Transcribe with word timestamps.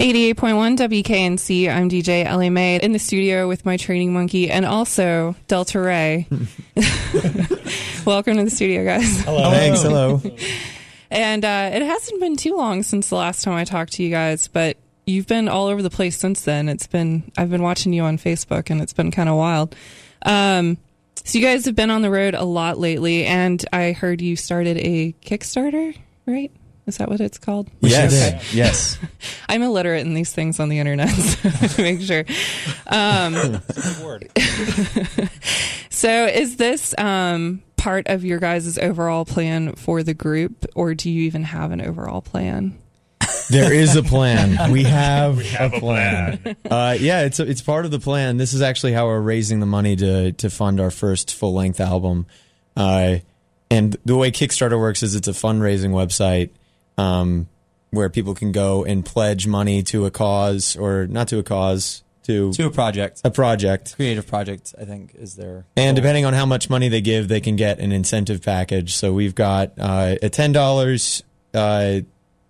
88.1 0.00 0.78
WKNC. 0.78 1.68
I'm 1.68 1.90
DJ 1.90 2.24
Ellie 2.24 2.48
Mae 2.48 2.76
in 2.76 2.92
the 2.92 2.98
studio 2.98 3.46
with 3.46 3.66
my 3.66 3.76
training 3.76 4.14
monkey 4.14 4.50
and 4.50 4.64
also 4.64 5.36
Delta 5.46 5.78
Rae. 5.78 6.26
Welcome 8.06 8.38
to 8.38 8.44
the 8.44 8.50
studio, 8.50 8.82
guys. 8.82 9.20
Hello. 9.20 9.50
Thanks. 9.50 9.82
Hello. 9.82 10.22
And 11.10 11.44
uh, 11.44 11.72
it 11.74 11.82
hasn't 11.82 12.18
been 12.18 12.36
too 12.36 12.56
long 12.56 12.82
since 12.82 13.10
the 13.10 13.16
last 13.16 13.44
time 13.44 13.52
I 13.52 13.64
talked 13.64 13.92
to 13.94 14.02
you 14.02 14.08
guys, 14.08 14.48
but 14.48 14.78
you've 15.04 15.26
been 15.26 15.50
all 15.50 15.66
over 15.66 15.82
the 15.82 15.90
place 15.90 16.16
since 16.16 16.44
then. 16.44 16.70
It's 16.70 16.86
been 16.86 17.30
I've 17.36 17.50
been 17.50 17.62
watching 17.62 17.92
you 17.92 18.04
on 18.04 18.16
Facebook, 18.16 18.70
and 18.70 18.80
it's 18.80 18.94
been 18.94 19.10
kind 19.10 19.28
of 19.28 19.36
wild. 19.36 19.76
Um, 20.22 20.78
so 21.24 21.38
you 21.38 21.44
guys 21.44 21.66
have 21.66 21.74
been 21.74 21.90
on 21.90 22.00
the 22.00 22.10
road 22.10 22.32
a 22.32 22.44
lot 22.44 22.78
lately, 22.78 23.26
and 23.26 23.62
I 23.70 23.92
heard 23.92 24.22
you 24.22 24.34
started 24.34 24.78
a 24.78 25.12
Kickstarter, 25.20 25.94
right? 26.24 26.50
Is 26.86 26.98
that 26.98 27.08
what 27.08 27.20
it's 27.20 27.38
called? 27.38 27.68
Yes. 27.80 28.52
Yes. 28.54 28.98
I'm 29.48 29.62
illiterate 29.62 30.06
in 30.06 30.14
these 30.14 30.32
things 30.32 30.60
on 30.60 30.68
the 30.68 30.78
internet, 30.78 31.08
so 31.10 31.82
make 31.82 32.00
sure. 32.00 32.24
Um, 32.86 33.62
so, 35.90 36.26
is 36.26 36.56
this 36.56 36.94
um, 36.98 37.62
part 37.76 38.08
of 38.08 38.24
your 38.24 38.38
guys' 38.38 38.78
overall 38.78 39.24
plan 39.24 39.74
for 39.74 40.02
the 40.02 40.14
group, 40.14 40.66
or 40.74 40.94
do 40.94 41.10
you 41.10 41.22
even 41.22 41.44
have 41.44 41.70
an 41.70 41.80
overall 41.80 42.22
plan? 42.22 42.78
There 43.50 43.72
is 43.72 43.96
a 43.96 44.02
plan. 44.02 44.70
We 44.70 44.84
have, 44.84 45.36
We 45.36 45.44
have 45.46 45.74
a 45.74 45.80
plan. 45.80 46.56
Uh, 46.68 46.96
yeah, 46.98 47.22
it's 47.22 47.40
it's 47.40 47.62
part 47.62 47.84
of 47.84 47.90
the 47.90 47.98
plan. 47.98 48.36
This 48.36 48.52
is 48.52 48.62
actually 48.62 48.92
how 48.92 49.06
we're 49.06 49.20
raising 49.20 49.60
the 49.60 49.66
money 49.66 49.96
to 49.96 50.32
to 50.32 50.50
fund 50.50 50.80
our 50.80 50.90
first 50.90 51.34
full 51.34 51.52
length 51.52 51.80
album. 51.80 52.26
Uh, 52.76 53.18
and 53.70 53.96
the 54.04 54.16
way 54.16 54.30
Kickstarter 54.30 54.78
works 54.78 55.02
is 55.02 55.14
it's 55.14 55.28
a 55.28 55.32
fundraising 55.32 55.90
website 55.90 56.50
um, 57.00 57.48
where 57.90 58.08
people 58.08 58.34
can 58.34 58.52
go 58.52 58.84
and 58.84 59.04
pledge 59.04 59.46
money 59.46 59.82
to 59.82 60.06
a 60.06 60.10
cause 60.10 60.76
or 60.76 61.06
not 61.06 61.28
to 61.28 61.38
a 61.38 61.42
cause 61.42 62.02
to 62.24 62.52
to 62.52 62.66
a 62.66 62.70
project, 62.70 63.20
a 63.24 63.30
project. 63.30 63.96
creative 63.96 64.26
project. 64.26 64.74
I 64.80 64.84
think 64.84 65.14
is 65.14 65.36
there. 65.36 65.66
And 65.76 65.96
depending 65.96 66.24
on 66.24 66.34
how 66.34 66.46
much 66.46 66.70
money 66.70 66.88
they 66.88 67.00
give, 67.00 67.28
they 67.28 67.40
can 67.40 67.56
get 67.56 67.78
an 67.78 67.92
incentive 67.92 68.42
package. 68.42 68.94
So 68.94 69.12
we've 69.12 69.34
got 69.34 69.72
uh, 69.78 70.16
at 70.22 70.32
ten 70.32 70.52
dollars, 70.52 71.22
uh, 71.54 72.00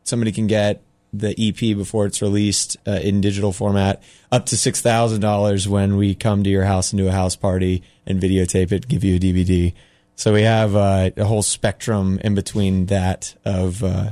somebody 0.05 0.33
can 0.33 0.47
get 0.47 0.83
the 1.13 1.35
EP 1.39 1.77
before 1.77 2.07
it's 2.07 2.23
released 2.23 2.77
uh, 2.87 2.93
in 2.93 3.21
digital 3.21 3.53
format, 3.53 4.03
up 4.31 4.47
to 4.47 4.57
six 4.57 4.81
thousand 4.81 5.21
dollars 5.21 5.69
when 5.69 5.97
we 5.97 6.15
come 6.15 6.45
to 6.45 6.51
your 6.51 6.65
house 6.65 6.93
and 6.93 6.99
do 6.99 7.09
a 7.09 7.13
house 7.13 7.37
party 7.37 7.83
and 8.07 8.21
videotape 8.21 8.73
it, 8.73 8.89
give 8.89 9.05
you 9.05 9.17
a 9.17 9.19
DVD. 9.19 9.73
So 10.17 10.35
we 10.35 10.43
have 10.43 10.77
uh, 10.77 11.11
a 11.17 11.25
whole 11.25 11.43
spectrum 11.43 12.21
in 12.23 12.35
between 12.35 12.87
that 12.87 13.35
of 13.45 13.83
uh, 13.83 14.11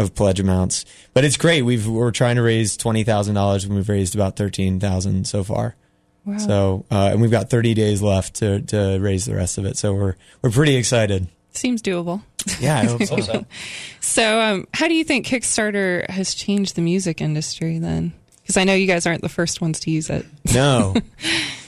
of 0.00 0.14
pledge 0.14 0.40
amounts. 0.40 0.84
But 1.14 1.24
it's 1.24 1.36
great. 1.36 1.62
We've 1.62 1.86
we're 1.86 2.10
trying 2.10 2.36
to 2.36 2.42
raise 2.42 2.76
twenty 2.76 3.04
thousand 3.04 3.34
dollars, 3.34 3.64
and 3.64 3.74
we've 3.74 3.88
raised 3.88 4.14
about 4.14 4.36
thirteen 4.36 4.80
thousand 4.80 5.26
so 5.26 5.44
far. 5.44 5.76
Wow. 6.24 6.38
So, 6.38 6.84
uh, 6.90 7.10
and 7.12 7.20
we've 7.22 7.30
got 7.30 7.48
30 7.48 7.74
days 7.74 8.02
left 8.02 8.34
to, 8.36 8.60
to 8.60 8.98
raise 9.00 9.24
the 9.24 9.34
rest 9.34 9.58
of 9.58 9.64
it. 9.64 9.76
So 9.78 9.94
we're 9.94 10.16
we're 10.42 10.50
pretty 10.50 10.76
excited. 10.76 11.28
Seems 11.52 11.82
doable. 11.82 12.22
Yeah, 12.58 12.78
I 12.78 12.84
hope 12.84 13.02
so. 13.04 13.46
So, 14.02 14.40
um, 14.40 14.66
how 14.72 14.88
do 14.88 14.94
you 14.94 15.04
think 15.04 15.26
Kickstarter 15.26 16.08
has 16.08 16.34
changed 16.34 16.74
the 16.74 16.80
music 16.80 17.20
industry 17.20 17.78
then? 17.78 18.12
Because 18.40 18.56
I 18.56 18.64
know 18.64 18.74
you 18.74 18.86
guys 18.86 19.06
aren't 19.06 19.20
the 19.22 19.28
first 19.28 19.60
ones 19.60 19.80
to 19.80 19.90
use 19.90 20.10
it. 20.10 20.26
no, 20.54 20.94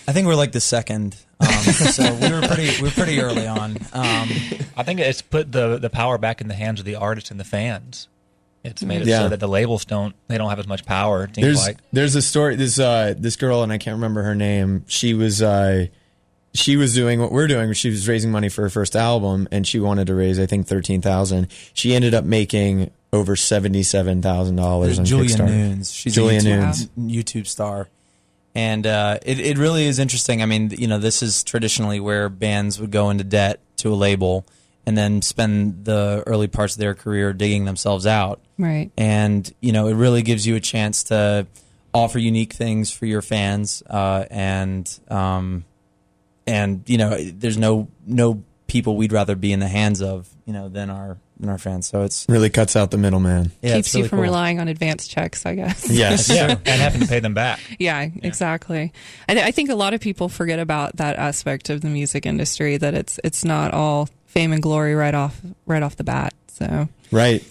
I 0.09 0.13
think 0.13 0.27
we're 0.27 0.35
like 0.35 0.53
the 0.53 0.61
second. 0.61 1.15
Um, 1.39 1.49
so 1.49 2.15
we 2.15 2.33
were 2.33 2.47
pretty 2.47 2.83
we 2.83 2.89
were 2.89 2.95
pretty 2.95 3.21
early 3.21 3.47
on. 3.47 3.77
Um, 3.93 4.29
I 4.77 4.83
think 4.83 5.01
it's 5.01 5.23
put 5.23 5.53
the 5.53 5.79
the 5.79 5.91
power 5.91 6.19
back 6.19 6.41
in 6.41 6.49
the 6.49 6.55
hands 6.55 6.81
of 6.81 6.87
the 6.87 6.97
artists 6.97 7.31
and 7.31 7.39
the 7.39 7.45
fans. 7.45 8.09
It's 8.65 8.83
made 8.83 9.03
it 9.03 9.09
Yeah. 9.09 9.21
so 9.23 9.29
that 9.31 9.41
the 9.41 9.49
labels 9.49 9.85
don't 9.85 10.15
they 10.29 10.39
don't 10.39 10.49
have 10.51 10.59
as 10.61 10.67
much 10.69 10.85
power. 10.85 11.25
It 11.25 11.35
seems 11.35 11.45
there's 11.47 11.67
like 11.67 11.79
there's 11.93 12.15
a 12.15 12.23
story. 12.23 12.57
This 12.57 12.79
uh 12.79 13.15
this 13.19 13.37
girl 13.37 13.63
and 13.63 13.73
I 13.73 13.79
can't 13.79 13.95
remember 13.97 14.23
her 14.23 14.35
name. 14.35 14.85
She 14.87 15.15
was 15.15 15.43
uh 15.43 15.87
she 16.55 16.77
was 16.77 16.95
doing 16.95 17.19
what 17.21 17.33
we're 17.33 17.47
doing. 17.49 17.73
She 17.73 17.89
was 17.91 18.07
raising 18.07 18.31
money 18.31 18.49
for 18.51 18.63
her 18.63 18.69
first 18.71 18.95
album, 18.95 19.49
and 19.51 19.67
she 19.67 19.81
wanted 19.81 20.07
to 20.09 20.15
raise 20.15 20.39
I 20.39 20.47
think 20.47 20.67
thirteen 20.67 21.01
thousand. 21.01 21.49
She 21.73 21.95
ended 21.95 22.15
up 22.15 22.25
making 22.25 22.91
over 23.13 23.37
seventy 23.37 23.83
seven 23.83 24.23
thousand 24.23 24.57
dollars 24.57 24.99
on 24.99 25.05
Julia 25.07 25.31
Kickstarter. 25.31 25.47
Nunes. 25.49 25.93
She's 25.93 26.15
Julia 26.15 26.39
a 26.39 26.43
YouTube, 26.43 26.89
Nunes. 26.97 27.17
YouTube 27.17 27.47
star. 27.47 27.89
And 28.55 28.87
uh, 28.87 29.19
it, 29.25 29.41
it 29.41 29.57
really 29.59 29.87
is 29.87 29.99
interesting. 29.99 30.43
I 30.43 30.47
mean, 30.47 30.71
you 30.77 30.87
know, 30.87 30.99
this 30.99 31.23
is 31.23 31.43
traditionally 31.43 32.01
where 32.01 32.29
bands 32.29 32.79
would 32.79 32.91
go 32.91 33.09
into 33.09 33.25
debt 33.25 33.61
to 33.79 33.89
a 33.93 33.97
label 33.97 34.45
and 34.85 34.97
then 34.99 35.23
spend 35.23 35.87
the 35.87 36.23
early 36.27 36.49
parts 36.49 36.75
of 36.75 36.79
their 36.81 36.95
career 36.95 37.33
digging 37.33 37.65
themselves 37.65 38.07
out. 38.07 38.41
Right. 38.63 38.91
And, 38.97 39.53
you 39.61 39.73
know, 39.73 39.89
it 39.89 39.95
really 39.95 40.23
gives 40.23 40.47
you 40.47 40.55
a 40.57 40.61
chance 40.61 41.05
to 41.05 41.47
offer 41.93 42.19
unique 42.19 42.53
things 42.53 42.91
for 42.93 43.07
your 43.07 43.21
fans. 43.23 43.83
Uh, 43.89 44.25
and, 44.31 44.89
um, 45.09 45.65
and, 46.47 46.83
you 46.87 46.97
know, 46.99 47.17
there's 47.21 47.59
no, 47.59 47.89
no 48.07 48.43
people 48.67 48.97
we'd 48.97 49.13
rather 49.13 49.35
be 49.37 49.53
in 49.53 49.61
the 49.61 49.69
hands 49.69 50.01
of, 50.01 50.29
you 50.47 50.53
know, 50.53 50.69
than 50.69 50.91
our, 50.91 51.19
than 51.39 51.49
our 51.51 51.59
fans. 51.59 51.87
So 51.89 52.03
it's, 52.03 52.25
Really 52.29 52.51
cuts 52.51 52.77
out 52.77 52.91
the 52.91 52.99
middleman. 52.99 53.51
yeah, 53.61 53.75
Keeps 53.75 53.89
it's 53.89 53.95
you 53.97 54.05
from 54.09 54.19
cool. 54.19 54.23
relying 54.25 54.61
on 54.61 54.69
advance 54.69 55.07
checks, 55.09 55.45
I 55.45 55.55
guess. 55.57 55.91
Yes. 55.91 56.31
yeah, 56.35 56.53
and 56.53 56.81
having 56.81 57.01
to 57.03 57.07
pay 57.09 57.21
them 57.21 57.35
back. 57.35 57.61
Yeah, 57.79 58.09
exactly. 58.23 58.93
I, 59.29 59.35
th- 59.35 59.45
I 59.45 59.51
think 59.51 59.69
a 59.71 59.75
lot 59.75 59.93
of 59.93 60.01
people 60.01 60.29
forget 60.29 60.59
about 60.61 60.97
that 60.97 61.17
aspect 61.17 61.69
of 61.69 61.81
the 61.81 61.89
music 61.89 62.27
industry 62.27 62.77
that 62.77 62.95
it's 62.95 63.19
it's 63.25 63.45
not 63.45 63.75
all 63.75 64.09
fame 64.27 64.53
and 64.53 64.63
glory 64.63 64.95
right 64.95 65.15
off 65.15 65.41
right 65.67 65.83
off 65.83 65.97
the 65.97 66.05
bat. 66.05 66.33
So 66.49 66.89
Right. 67.11 67.45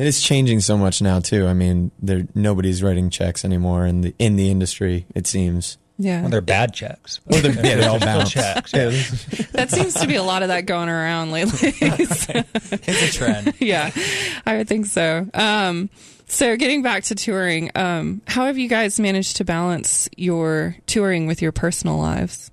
It 0.00 0.06
is 0.06 0.20
changing 0.22 0.60
so 0.60 0.76
much 0.78 1.02
now 1.02 1.20
too. 1.20 1.46
I 1.46 1.52
mean, 1.52 1.90
there 2.00 2.26
nobody's 2.34 2.82
writing 2.82 3.10
checks 3.10 3.44
anymore 3.44 3.84
in 3.86 4.00
the 4.00 4.14
in 4.18 4.36
the 4.36 4.50
industry. 4.50 5.06
It 5.14 5.26
seems. 5.26 5.76
yeah, 5.98 6.22
Well, 6.22 6.30
they're 6.30 6.40
bad 6.40 6.72
checks. 6.72 7.20
Or 7.26 7.38
they're, 7.40 7.52
yeah, 7.66 7.76
they 7.76 7.86
all 7.86 7.98
Still 7.98 8.08
bounce. 8.18 8.30
checks. 8.30 8.72
that 9.52 9.70
seems 9.70 9.94
to 9.94 10.06
be 10.06 10.14
a 10.14 10.22
lot 10.22 10.42
of 10.42 10.48
that 10.48 10.64
going 10.66 10.88
around 10.88 11.30
lately. 11.32 11.72
So, 12.06 12.42
It's 12.54 13.02
a 13.02 13.12
trend. 13.12 13.54
yeah, 13.60 13.90
I 14.46 14.56
would 14.56 14.68
think 14.68 14.86
so. 14.86 15.28
Um, 15.34 15.90
so 16.28 16.56
getting 16.56 16.82
back 16.82 17.02
to 17.04 17.14
touring, 17.14 17.70
um, 17.74 18.22
how 18.26 18.46
have 18.46 18.56
you 18.56 18.68
guys 18.68 18.98
managed 19.00 19.36
to 19.38 19.44
balance 19.44 20.08
your 20.16 20.76
touring 20.86 21.26
with 21.26 21.42
your 21.42 21.52
personal 21.52 21.98
lives? 21.98 22.50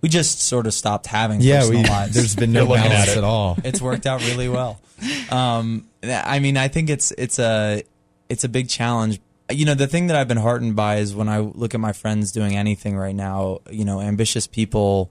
we 0.00 0.08
just 0.08 0.40
sort 0.40 0.66
of 0.68 0.72
stopped 0.72 1.06
having 1.08 1.40
Yeah, 1.40 1.58
personal 1.60 1.82
we, 1.82 1.88
lives. 1.88 2.14
there's 2.14 2.36
been 2.36 2.52
no 2.52 2.68
You're 2.68 2.78
at 2.78 2.88
balance 2.88 3.16
at 3.16 3.24
all. 3.24 3.58
it's 3.64 3.82
worked 3.82 4.06
out 4.06 4.20
really 4.24 4.48
well. 4.48 4.80
Um, 5.30 5.88
I 6.02 6.38
mean, 6.38 6.56
I 6.56 6.68
think 6.68 6.90
it's 6.90 7.12
it's 7.12 7.38
a 7.38 7.82
it's 8.28 8.44
a 8.44 8.48
big 8.48 8.68
challenge. 8.68 9.20
You 9.50 9.64
know, 9.64 9.74
the 9.74 9.86
thing 9.86 10.08
that 10.08 10.16
I've 10.16 10.28
been 10.28 10.36
heartened 10.38 10.76
by 10.76 10.96
is 10.96 11.14
when 11.14 11.28
I 11.28 11.38
look 11.38 11.74
at 11.74 11.80
my 11.80 11.92
friends 11.92 12.32
doing 12.32 12.56
anything 12.56 12.96
right 12.96 13.14
now. 13.14 13.60
You 13.70 13.84
know, 13.84 14.00
ambitious 14.00 14.46
people 14.46 15.10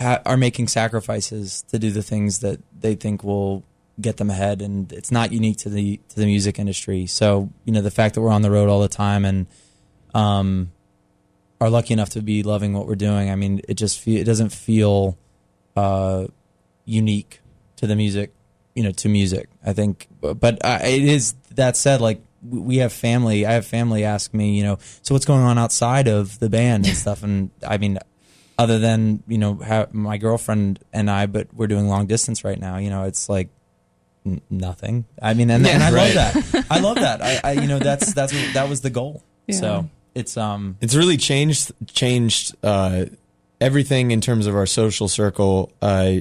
ha- 0.00 0.22
are 0.26 0.36
making 0.36 0.68
sacrifices 0.68 1.62
to 1.68 1.78
do 1.78 1.90
the 1.90 2.02
things 2.02 2.40
that 2.40 2.60
they 2.78 2.94
think 2.94 3.22
will 3.22 3.64
get 4.00 4.16
them 4.16 4.30
ahead, 4.30 4.62
and 4.62 4.92
it's 4.92 5.12
not 5.12 5.32
unique 5.32 5.58
to 5.58 5.68
the 5.68 6.00
to 6.08 6.16
the 6.16 6.26
music 6.26 6.58
industry. 6.58 7.06
So, 7.06 7.50
you 7.64 7.72
know, 7.72 7.82
the 7.82 7.90
fact 7.90 8.14
that 8.14 8.22
we're 8.22 8.30
on 8.30 8.42
the 8.42 8.50
road 8.50 8.68
all 8.68 8.80
the 8.80 8.88
time 8.88 9.24
and 9.24 9.46
um, 10.14 10.72
are 11.60 11.70
lucky 11.70 11.92
enough 11.92 12.10
to 12.10 12.22
be 12.22 12.42
loving 12.42 12.72
what 12.72 12.86
we're 12.86 12.94
doing. 12.96 13.30
I 13.30 13.36
mean, 13.36 13.60
it 13.68 13.74
just 13.74 14.00
fe- 14.00 14.16
it 14.16 14.24
doesn't 14.24 14.50
feel 14.50 15.18
uh, 15.76 16.26
unique 16.84 17.40
to 17.76 17.86
the 17.86 17.96
music, 17.96 18.32
you 18.74 18.82
know, 18.82 18.92
to 18.92 19.08
music. 19.08 19.48
I 19.64 19.72
think, 19.72 20.08
but 20.20 20.64
uh, 20.64 20.78
it 20.82 21.02
is 21.04 21.34
that 21.54 21.76
said, 21.76 22.00
like 22.00 22.22
we 22.42 22.78
have 22.78 22.92
family. 22.92 23.44
I 23.46 23.52
have 23.52 23.66
family 23.66 24.04
ask 24.04 24.32
me, 24.32 24.56
you 24.56 24.62
know, 24.62 24.78
so 25.02 25.14
what's 25.14 25.26
going 25.26 25.42
on 25.42 25.58
outside 25.58 26.08
of 26.08 26.38
the 26.38 26.48
band 26.48 26.86
and 26.86 26.96
stuff. 26.96 27.22
And 27.22 27.50
I 27.66 27.76
mean, 27.78 27.98
other 28.58 28.78
than 28.78 29.22
you 29.28 29.38
know, 29.38 29.54
ha- 29.56 29.86
my 29.92 30.16
girlfriend 30.18 30.78
and 30.92 31.10
I, 31.10 31.26
but 31.26 31.52
we're 31.52 31.66
doing 31.66 31.88
long 31.88 32.06
distance 32.06 32.44
right 32.44 32.58
now. 32.58 32.76
You 32.78 32.90
know, 32.90 33.04
it's 33.04 33.28
like 33.28 33.48
n- 34.24 34.40
nothing. 34.50 35.04
I 35.20 35.34
mean, 35.34 35.50
and, 35.50 35.66
and 35.66 35.82
I 35.82 35.90
Right. 35.92 36.14
love 36.14 36.52
that. 36.52 36.66
I 36.70 36.78
love 36.80 36.96
that. 36.96 37.22
I, 37.22 37.40
I 37.44 37.52
you 37.52 37.66
know, 37.66 37.78
that's 37.78 38.12
that's 38.14 38.32
that 38.54 38.68
was 38.68 38.80
the 38.82 38.90
goal. 38.90 39.22
Yeah. 39.46 39.56
So 39.56 39.90
it's 40.14 40.36
um 40.36 40.76
It's 40.80 40.94
really 40.94 41.16
changed 41.16 41.72
changed 41.92 42.54
uh, 42.62 43.06
everything 43.60 44.10
in 44.12 44.20
terms 44.20 44.46
of 44.46 44.54
our 44.54 44.66
social 44.66 45.08
circle, 45.08 45.72
uh, 45.82 46.16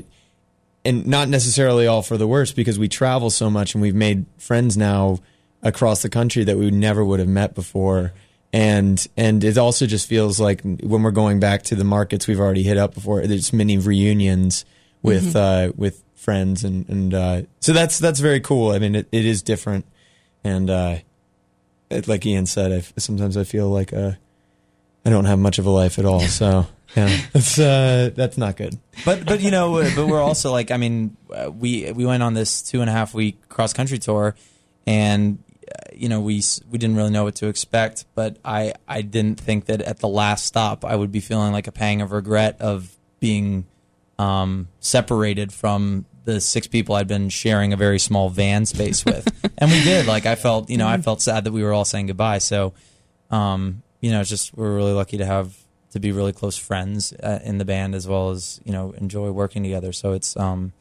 and 0.89 1.05
not 1.05 1.29
necessarily 1.29 1.85
all 1.85 2.01
for 2.01 2.17
the 2.17 2.27
worse 2.27 2.51
because 2.51 2.79
we 2.79 2.87
travel 2.87 3.29
so 3.29 3.47
much 3.47 3.75
and 3.75 3.81
we've 3.81 3.93
made 3.93 4.25
friends 4.39 4.75
now 4.75 5.19
across 5.61 6.01
the 6.01 6.09
country 6.09 6.43
that 6.43 6.57
we 6.57 6.71
never 6.71 7.05
would 7.05 7.19
have 7.19 7.29
met 7.29 7.53
before. 7.53 8.11
And 8.51 9.07
and 9.15 9.43
it 9.43 9.59
also 9.59 9.85
just 9.85 10.07
feels 10.07 10.39
like 10.39 10.61
when 10.63 11.03
we're 11.03 11.11
going 11.11 11.39
back 11.39 11.61
to 11.63 11.75
the 11.75 11.83
markets 11.83 12.27
we've 12.27 12.39
already 12.39 12.63
hit 12.63 12.77
up 12.77 12.95
before, 12.95 13.21
there's 13.27 13.53
many 13.53 13.77
reunions 13.77 14.65
with 15.03 15.35
uh, 15.35 15.71
with 15.75 16.03
friends 16.15 16.63
and 16.63 16.89
and 16.89 17.13
uh, 17.13 17.41
so 17.59 17.71
that's 17.73 17.99
that's 17.99 18.19
very 18.19 18.39
cool. 18.39 18.71
I 18.71 18.79
mean, 18.79 18.95
it, 18.95 19.07
it 19.11 19.25
is 19.25 19.43
different, 19.43 19.85
and 20.43 20.67
uh, 20.71 20.97
it, 21.91 22.07
like 22.07 22.25
Ian 22.25 22.47
said, 22.47 22.71
I, 22.71 22.99
sometimes 22.99 23.37
I 23.37 23.43
feel 23.43 23.69
like 23.69 23.93
uh, 23.93 24.13
I 25.05 25.09
don't 25.11 25.25
have 25.25 25.37
much 25.37 25.59
of 25.59 25.67
a 25.67 25.69
life 25.69 25.99
at 25.99 26.05
all. 26.05 26.21
So 26.21 26.65
yeah, 26.95 27.17
that's 27.33 27.59
uh, 27.59 28.09
that's 28.15 28.37
not 28.37 28.57
good. 28.57 28.77
but 29.05 29.25
but 29.25 29.41
you 29.41 29.51
know 29.51 29.81
but 29.95 30.07
we're 30.07 30.21
also 30.21 30.51
like 30.51 30.71
i 30.71 30.77
mean 30.77 31.15
uh, 31.33 31.49
we 31.51 31.91
we 31.91 32.05
went 32.05 32.23
on 32.23 32.33
this 32.33 32.61
two 32.61 32.81
and 32.81 32.89
a 32.89 32.93
half 32.93 33.13
week 33.13 33.47
cross 33.47 33.73
country 33.73 33.99
tour 33.99 34.35
and 34.87 35.37
you 35.93 36.09
know, 36.09 36.21
we 36.21 36.41
we 36.69 36.77
didn't 36.77 36.95
really 36.95 37.09
know 37.09 37.25
what 37.25 37.35
to 37.35 37.47
expect, 37.47 38.05
but 38.15 38.37
I 38.43 38.73
I 38.87 39.01
didn't 39.01 39.39
think 39.39 39.65
that 39.65 39.81
at 39.81 39.99
the 39.99 40.07
last 40.07 40.45
stop 40.45 40.85
I 40.85 40.95
would 40.95 41.11
be 41.11 41.19
feeling 41.19 41.51
like 41.51 41.67
a 41.67 41.71
pang 41.71 42.01
of 42.01 42.11
regret 42.11 42.61
of 42.61 42.95
being 43.19 43.65
um, 44.17 44.69
separated 44.79 45.51
from 45.51 46.05
the 46.23 46.39
six 46.39 46.67
people 46.67 46.95
I'd 46.95 47.07
been 47.07 47.29
sharing 47.29 47.73
a 47.73 47.77
very 47.77 47.99
small 47.99 48.29
van 48.29 48.65
space 48.65 49.03
with, 49.05 49.27
and 49.57 49.69
we 49.69 49.83
did. 49.83 50.05
Like 50.05 50.25
I 50.25 50.35
felt, 50.35 50.69
you 50.69 50.77
know, 50.77 50.87
I 50.87 50.97
felt 50.97 51.21
sad 51.21 51.43
that 51.43 51.51
we 51.51 51.63
were 51.63 51.73
all 51.73 51.85
saying 51.85 52.07
goodbye. 52.07 52.39
So, 52.39 52.73
um, 53.29 53.83
you 53.99 54.11
know, 54.11 54.21
it's 54.21 54.29
just 54.29 54.55
we're 54.55 54.75
really 54.75 54.93
lucky 54.93 55.17
to 55.17 55.25
have 55.25 55.55
to 55.91 55.99
be 55.99 56.11
really 56.11 56.33
close 56.33 56.57
friends 56.57 57.13
uh, 57.13 57.39
in 57.43 57.57
the 57.57 57.65
band 57.65 57.95
as 57.95 58.07
well 58.07 58.29
as 58.29 58.59
you 58.63 58.71
know 58.71 58.91
enjoy 58.91 59.31
working 59.31 59.63
together. 59.63 59.91
So 59.91 60.13
it's 60.13 60.37
um, 60.37 60.73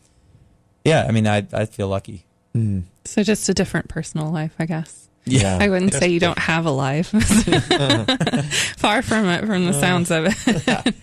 yeah, 0.84 1.04
I 1.08 1.12
mean, 1.12 1.26
I 1.26 1.46
I 1.52 1.66
feel 1.66 1.88
lucky. 1.88 2.26
Mm. 2.54 2.84
So 3.04 3.22
just 3.22 3.48
a 3.48 3.54
different 3.54 3.88
personal 3.88 4.30
life, 4.30 4.54
I 4.58 4.66
guess. 4.66 5.08
Yeah. 5.24 5.58
I 5.60 5.68
wouldn't 5.68 5.92
say 5.94 6.08
you 6.08 6.20
don't 6.20 6.38
have 6.38 6.66
a 6.66 6.70
life. 6.70 7.08
Far 8.76 9.02
from 9.02 9.26
it, 9.26 9.46
from 9.46 9.66
the 9.66 9.74
sounds 9.74 10.10
of 10.10 10.26
it. 10.26 10.94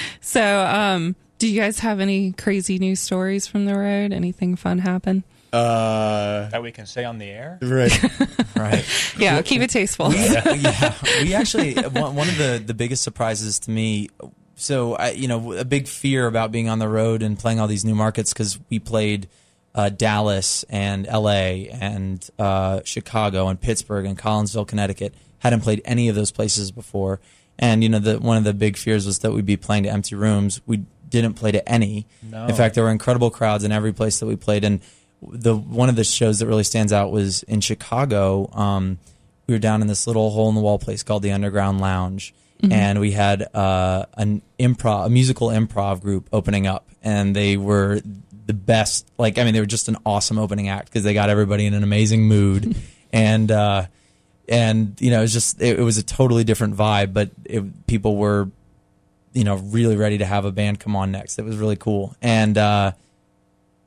so, 0.20 0.60
um, 0.64 1.16
do 1.38 1.48
you 1.48 1.60
guys 1.60 1.80
have 1.80 2.00
any 2.00 2.32
crazy 2.32 2.78
news 2.78 3.00
stories 3.00 3.46
from 3.46 3.64
the 3.64 3.76
road? 3.76 4.12
Anything 4.12 4.56
fun 4.56 4.78
happen? 4.78 5.24
Uh, 5.52 6.48
That 6.50 6.62
we 6.62 6.72
can 6.72 6.86
say 6.86 7.04
on 7.04 7.18
the 7.18 7.26
air. 7.30 7.58
right. 7.62 7.92
Right. 8.56 8.84
Yeah, 9.18 9.42
keep 9.42 9.60
it 9.60 9.70
tasteful. 9.70 10.12
yeah, 10.14 10.94
we 11.22 11.34
actually 11.40 11.74
one, 11.74 12.14
one 12.14 12.28
of 12.28 12.36
the 12.38 12.62
the 12.64 12.74
biggest 12.74 13.02
surprises 13.02 13.58
to 13.60 13.70
me. 13.70 14.08
So 14.54 14.94
I, 14.94 15.10
you 15.10 15.26
know, 15.26 15.52
a 15.54 15.64
big 15.64 15.88
fear 15.88 16.26
about 16.28 16.52
being 16.52 16.68
on 16.68 16.78
the 16.78 16.86
road 16.88 17.22
and 17.22 17.36
playing 17.36 17.58
all 17.58 17.66
these 17.66 17.84
new 17.84 17.94
markets 17.94 18.32
because 18.32 18.60
we 18.70 18.78
played 18.78 19.28
uh, 19.74 19.88
Dallas 19.88 20.64
and 20.68 21.06
L.A. 21.08 21.68
and 21.70 22.28
uh, 22.38 22.82
Chicago 22.84 23.48
and 23.48 23.60
Pittsburgh 23.60 24.04
and 24.06 24.16
Collinsville, 24.16 24.68
Connecticut. 24.68 25.14
Hadn't 25.38 25.62
played 25.62 25.80
any 25.84 26.08
of 26.08 26.14
those 26.14 26.30
places 26.30 26.70
before, 26.70 27.18
and 27.58 27.82
you 27.82 27.88
know, 27.88 27.98
the 27.98 28.20
one 28.20 28.36
of 28.36 28.44
the 28.44 28.54
big 28.54 28.76
fears 28.76 29.06
was 29.06 29.18
that 29.20 29.32
we'd 29.32 29.46
be 29.46 29.56
playing 29.56 29.82
to 29.84 29.90
empty 29.90 30.14
rooms. 30.14 30.60
We 30.66 30.84
didn't 31.08 31.34
play 31.34 31.50
to 31.52 31.68
any. 31.68 32.06
No. 32.22 32.46
In 32.46 32.54
fact, 32.54 32.74
there 32.76 32.84
were 32.84 32.90
incredible 32.90 33.30
crowds 33.30 33.64
in 33.64 33.72
every 33.72 33.92
place 33.92 34.20
that 34.20 34.26
we 34.26 34.36
played. 34.36 34.62
And 34.62 34.80
the 35.30 35.56
one 35.56 35.88
of 35.88 35.96
the 35.96 36.04
shows 36.04 36.40
that 36.40 36.46
really 36.46 36.64
stands 36.64 36.92
out 36.92 37.12
was 37.12 37.42
in 37.44 37.60
Chicago. 37.60 38.50
Um, 38.52 38.98
we 39.46 39.54
were 39.54 39.58
down 39.58 39.80
in 39.82 39.86
this 39.86 40.06
little 40.06 40.30
hole 40.30 40.48
in 40.48 40.54
the 40.54 40.60
wall 40.60 40.78
place 40.78 41.02
called 41.02 41.22
the 41.22 41.32
Underground 41.32 41.80
Lounge, 41.80 42.34
and 42.70 43.00
we 43.00 43.10
had 43.10 43.42
uh, 43.54 44.06
an 44.14 44.42
improv, 44.58 45.06
a 45.06 45.10
musical 45.10 45.48
improv 45.48 46.00
group 46.00 46.28
opening 46.32 46.66
up, 46.66 46.88
and 47.02 47.34
they 47.34 47.56
were 47.56 48.00
the 48.46 48.54
best. 48.54 49.10
Like, 49.18 49.38
I 49.38 49.44
mean, 49.44 49.54
they 49.54 49.60
were 49.60 49.66
just 49.66 49.88
an 49.88 49.96
awesome 50.06 50.38
opening 50.38 50.68
act 50.68 50.86
because 50.86 51.02
they 51.02 51.14
got 51.14 51.28
everybody 51.28 51.66
in 51.66 51.74
an 51.74 51.82
amazing 51.82 52.22
mood, 52.22 52.76
and 53.12 53.50
uh, 53.50 53.86
and 54.48 54.96
you 55.00 55.10
know, 55.10 55.18
it 55.18 55.22
was 55.22 55.32
just 55.32 55.60
it, 55.60 55.78
it 55.78 55.82
was 55.82 55.98
a 55.98 56.04
totally 56.04 56.44
different 56.44 56.76
vibe. 56.76 57.12
But 57.12 57.30
it, 57.44 57.86
people 57.86 58.16
were, 58.16 58.48
you 59.32 59.44
know, 59.44 59.56
really 59.56 59.96
ready 59.96 60.18
to 60.18 60.24
have 60.24 60.44
a 60.44 60.52
band 60.52 60.78
come 60.78 60.94
on 60.94 61.10
next. 61.10 61.38
It 61.38 61.44
was 61.44 61.56
really 61.56 61.76
cool, 61.76 62.14
and 62.22 62.56
uh, 62.56 62.92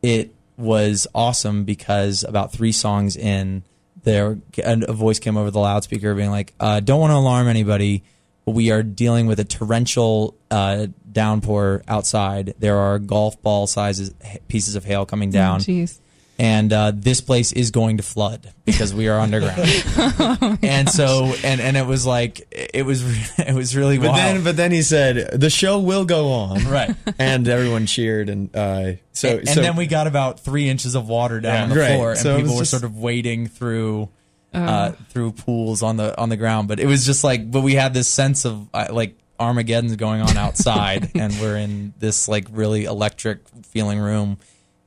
it 0.01 0.35
was 0.57 1.07
awesome 1.13 1.63
because 1.63 2.23
about 2.23 2.51
three 2.51 2.71
songs 2.71 3.15
in, 3.15 3.63
there 4.03 4.39
a 4.63 4.93
voice 4.93 5.19
came 5.19 5.37
over 5.37 5.51
the 5.51 5.59
loudspeaker 5.59 6.13
being 6.15 6.31
like, 6.31 6.53
uh, 6.59 6.79
"Don't 6.79 6.99
want 6.99 7.11
to 7.11 7.15
alarm 7.15 7.47
anybody, 7.47 8.03
but 8.45 8.51
we 8.51 8.71
are 8.71 8.83
dealing 8.83 9.27
with 9.27 9.39
a 9.39 9.43
torrential 9.43 10.35
uh, 10.51 10.87
downpour 11.11 11.83
outside. 11.87 12.53
There 12.59 12.77
are 12.77 12.99
golf 12.99 13.41
ball 13.41 13.67
sizes 13.67 14.13
pieces 14.47 14.75
of 14.75 14.85
hail 14.85 15.05
coming 15.05 15.31
down." 15.31 15.59
Jeez. 15.59 15.99
And 16.37 16.71
uh, 16.73 16.91
this 16.93 17.21
place 17.21 17.51
is 17.53 17.71
going 17.71 17.97
to 17.97 18.03
flood 18.03 18.51
because 18.65 18.93
we 18.93 19.07
are 19.07 19.19
underground. 19.19 19.59
and 20.63 20.89
so, 20.89 21.33
and 21.43 21.61
and 21.61 21.77
it 21.77 21.85
was 21.85 22.05
like 22.05 22.47
it 22.51 22.85
was 22.85 23.03
it 23.39 23.53
was 23.53 23.75
really 23.75 23.97
But 23.97 24.09
wild. 24.09 24.17
then, 24.17 24.43
but 24.43 24.57
then 24.57 24.71
he 24.71 24.81
said 24.81 25.39
the 25.39 25.49
show 25.49 25.79
will 25.79 26.05
go 26.05 26.31
on, 26.31 26.63
right. 26.65 26.93
and 27.17 27.47
everyone 27.47 27.85
cheered, 27.85 28.29
and 28.29 28.53
uh, 28.55 28.93
so 29.13 29.29
and, 29.29 29.39
and 29.39 29.49
so 29.49 29.61
then 29.61 29.75
we 29.75 29.87
got 29.87 30.07
about 30.07 30.39
three 30.41 30.67
inches 30.69 30.95
of 30.95 31.07
water 31.07 31.39
down 31.39 31.53
Yeah. 31.55 31.63
on 31.63 31.69
the 31.69 31.75
Right. 31.75 31.95
floor, 31.95 32.11
and 32.11 32.19
So 32.19 32.35
people 32.37 32.51
was 32.51 32.55
were 32.57 32.61
just- 32.61 32.71
sort 32.71 32.83
of 32.83 32.97
wading 32.97 33.47
through. 33.47 34.09
Oh. 34.53 34.59
Uh, 34.63 34.91
through 35.09 35.33
pools 35.33 35.83
on 35.83 35.97
the 35.97 36.17
on 36.17 36.29
the 36.29 36.37
ground, 36.37 36.69
but 36.69 36.79
it 36.79 36.85
was 36.85 37.05
just 37.05 37.25
like, 37.25 37.51
but 37.51 37.59
we 37.59 37.73
had 37.75 37.93
this 37.93 38.07
sense 38.07 38.45
of 38.45 38.69
uh, 38.73 38.87
like 38.89 39.17
Armageddon's 39.37 39.97
going 39.97 40.21
on 40.21 40.37
outside, 40.37 41.11
and 41.15 41.33
we're 41.41 41.57
in 41.57 41.93
this 41.99 42.29
like 42.29 42.47
really 42.51 42.85
electric 42.85 43.39
feeling 43.65 43.99
room, 43.99 44.37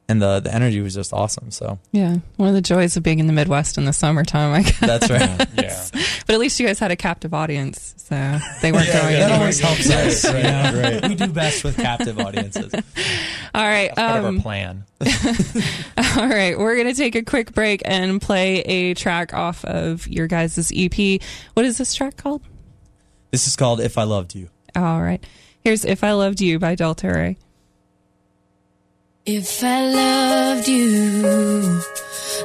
and 0.09 0.21
the 0.23 0.41
the 0.41 0.55
energy 0.55 0.81
was 0.81 0.95
just 0.95 1.13
awesome. 1.13 1.51
So 1.51 1.79
Yeah, 1.93 2.17
one 2.37 2.49
of 2.49 2.55
the 2.55 2.63
joys 2.63 2.97
of 2.97 3.03
being 3.03 3.19
in 3.19 3.27
the 3.27 3.33
Midwest 3.33 3.77
in 3.79 3.85
the 3.85 3.93
summertime, 3.93 4.53
I 4.55 4.63
guess. 4.63 4.79
that's 4.81 5.11
right. 5.11 5.47
Yeah. 5.57 5.85
But 6.27 6.35
at 6.35 6.41
least 6.41 6.61
you 6.61 6.67
guys 6.67 6.79
had 6.79 6.91
a 6.91 6.97
captive 6.97 7.33
audience, 7.33 7.95
so 7.97 8.15
they 8.61 8.71
weren't 8.71 8.87
going 8.89 8.99
that 8.99 9.13
anywhere. 9.15 9.39
always 9.39 9.61
helps 9.61 9.89
us. 9.91 10.25
you 10.25 10.33
know? 10.43 10.83
right. 10.83 11.09
We 11.09 11.15
do 11.15 11.29
best 11.29 11.65
with 11.65 11.75
captive 11.77 12.19
audiences. 12.21 12.71
All 13.55 13.65
right, 13.67 13.95
Part 13.97 14.19
of 14.19 14.25
um, 14.27 14.37
our 14.37 14.43
plan. 14.43 14.85
all 16.17 16.29
right. 16.29 16.59
We're 16.59 16.77
gonna 16.77 16.93
take 16.93 17.15
a 17.15 17.23
quick 17.23 17.55
break 17.55 17.81
and 17.87 18.21
play 18.21 18.59
a 18.61 18.93
track 18.95 19.33
off 19.33 19.65
of 19.65 20.07
your 20.07 20.27
guys' 20.27 20.71
EP. 20.77 21.21
What 21.55 21.65
is 21.65 21.79
this 21.79 21.95
track 21.95 22.19
called? 22.19 22.43
This 23.31 23.47
is 23.47 23.57
called 23.57 23.81
"If 23.81 23.97
I 23.97 24.03
Loved 24.03 24.35
You." 24.35 24.51
All 24.77 25.01
right. 25.01 25.25
Here's 25.65 25.87
"If 25.87 26.05
I 26.05 26.13
Loved 26.13 26.43
You" 26.43 26.59
by 26.59 26.75
Delta 26.75 27.09
Rae. 27.09 27.39
If 29.31 29.63
I 29.63 29.91
loved 29.91 30.67
you, 30.67 31.83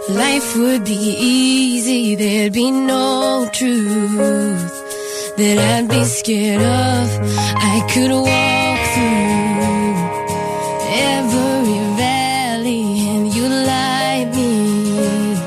life 0.10 0.58
would 0.58 0.84
be 0.84 1.16
easy. 1.18 2.16
There'd 2.16 2.52
be 2.52 2.72
no 2.72 3.50
truth 3.54 4.74
that 5.38 5.58
I'd 5.60 5.88
be 5.88 6.04
scared 6.04 6.62
of. 6.62 7.08
I 7.72 7.88
could 7.90 8.12
walk 8.12 8.80
through 8.96 9.96
every 11.16 11.80
valley 12.04 12.84
and 13.12 13.34
you'd 13.34 13.58
light 13.72 14.30
me 14.36 15.40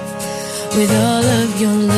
with 0.74 0.90
all 0.90 1.24
of 1.42 1.60
your 1.60 1.72
love. 1.72 1.95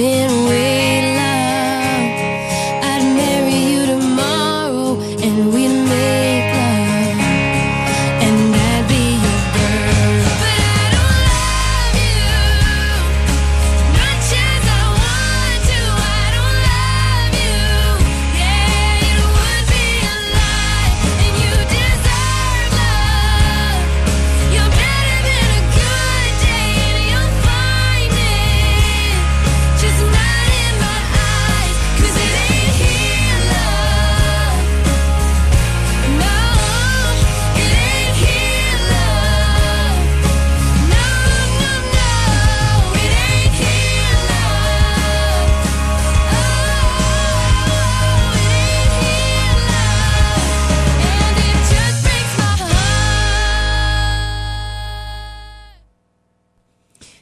I 0.00 0.37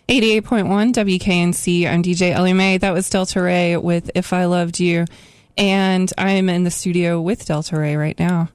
88.1 0.09 0.93
WKNC. 0.93 1.85
I'm 1.89 2.01
DJ 2.01 2.31
Ellie 2.31 2.53
Mae. 2.53 2.79
That 2.79 2.93
was 2.95 3.11
Delta 3.11 3.43
Rae 3.43 3.77
with 3.77 4.09
If 4.15 4.33
I 4.33 4.45
Loved 4.45 4.79
You. 4.79 5.05
And 5.59 6.13
I'm 6.17 6.49
in 6.49 6.63
the 6.63 6.71
studio 6.71 7.21
with 7.21 7.45
Delta 7.45 7.77
Rae 7.77 7.97
right 7.97 8.17
now. 8.17 8.49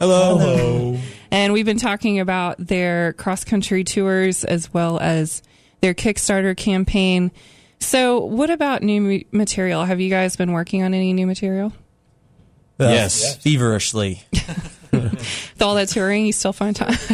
Hello. 0.00 0.36
Hello. 0.36 0.98
And 1.30 1.52
we've 1.52 1.64
been 1.64 1.78
talking 1.78 2.18
about 2.18 2.56
their 2.58 3.12
cross 3.12 3.44
country 3.44 3.84
tours 3.84 4.42
as 4.42 4.74
well 4.74 4.98
as 4.98 5.44
their 5.80 5.94
Kickstarter 5.94 6.56
campaign. 6.56 7.30
So, 7.78 8.24
what 8.24 8.50
about 8.50 8.82
new 8.82 9.24
material? 9.30 9.84
Have 9.84 10.00
you 10.00 10.10
guys 10.10 10.34
been 10.34 10.50
working 10.50 10.82
on 10.82 10.92
any 10.92 11.12
new 11.12 11.28
material? 11.28 11.72
Uh, 12.78 12.88
Yes. 12.88 13.36
feverishly. 13.36 14.22
With 14.92 15.60
all 15.62 15.74
that 15.74 15.88
touring, 15.88 16.26
you 16.26 16.32
still 16.32 16.52
find 16.52 16.74
time? 16.74 16.94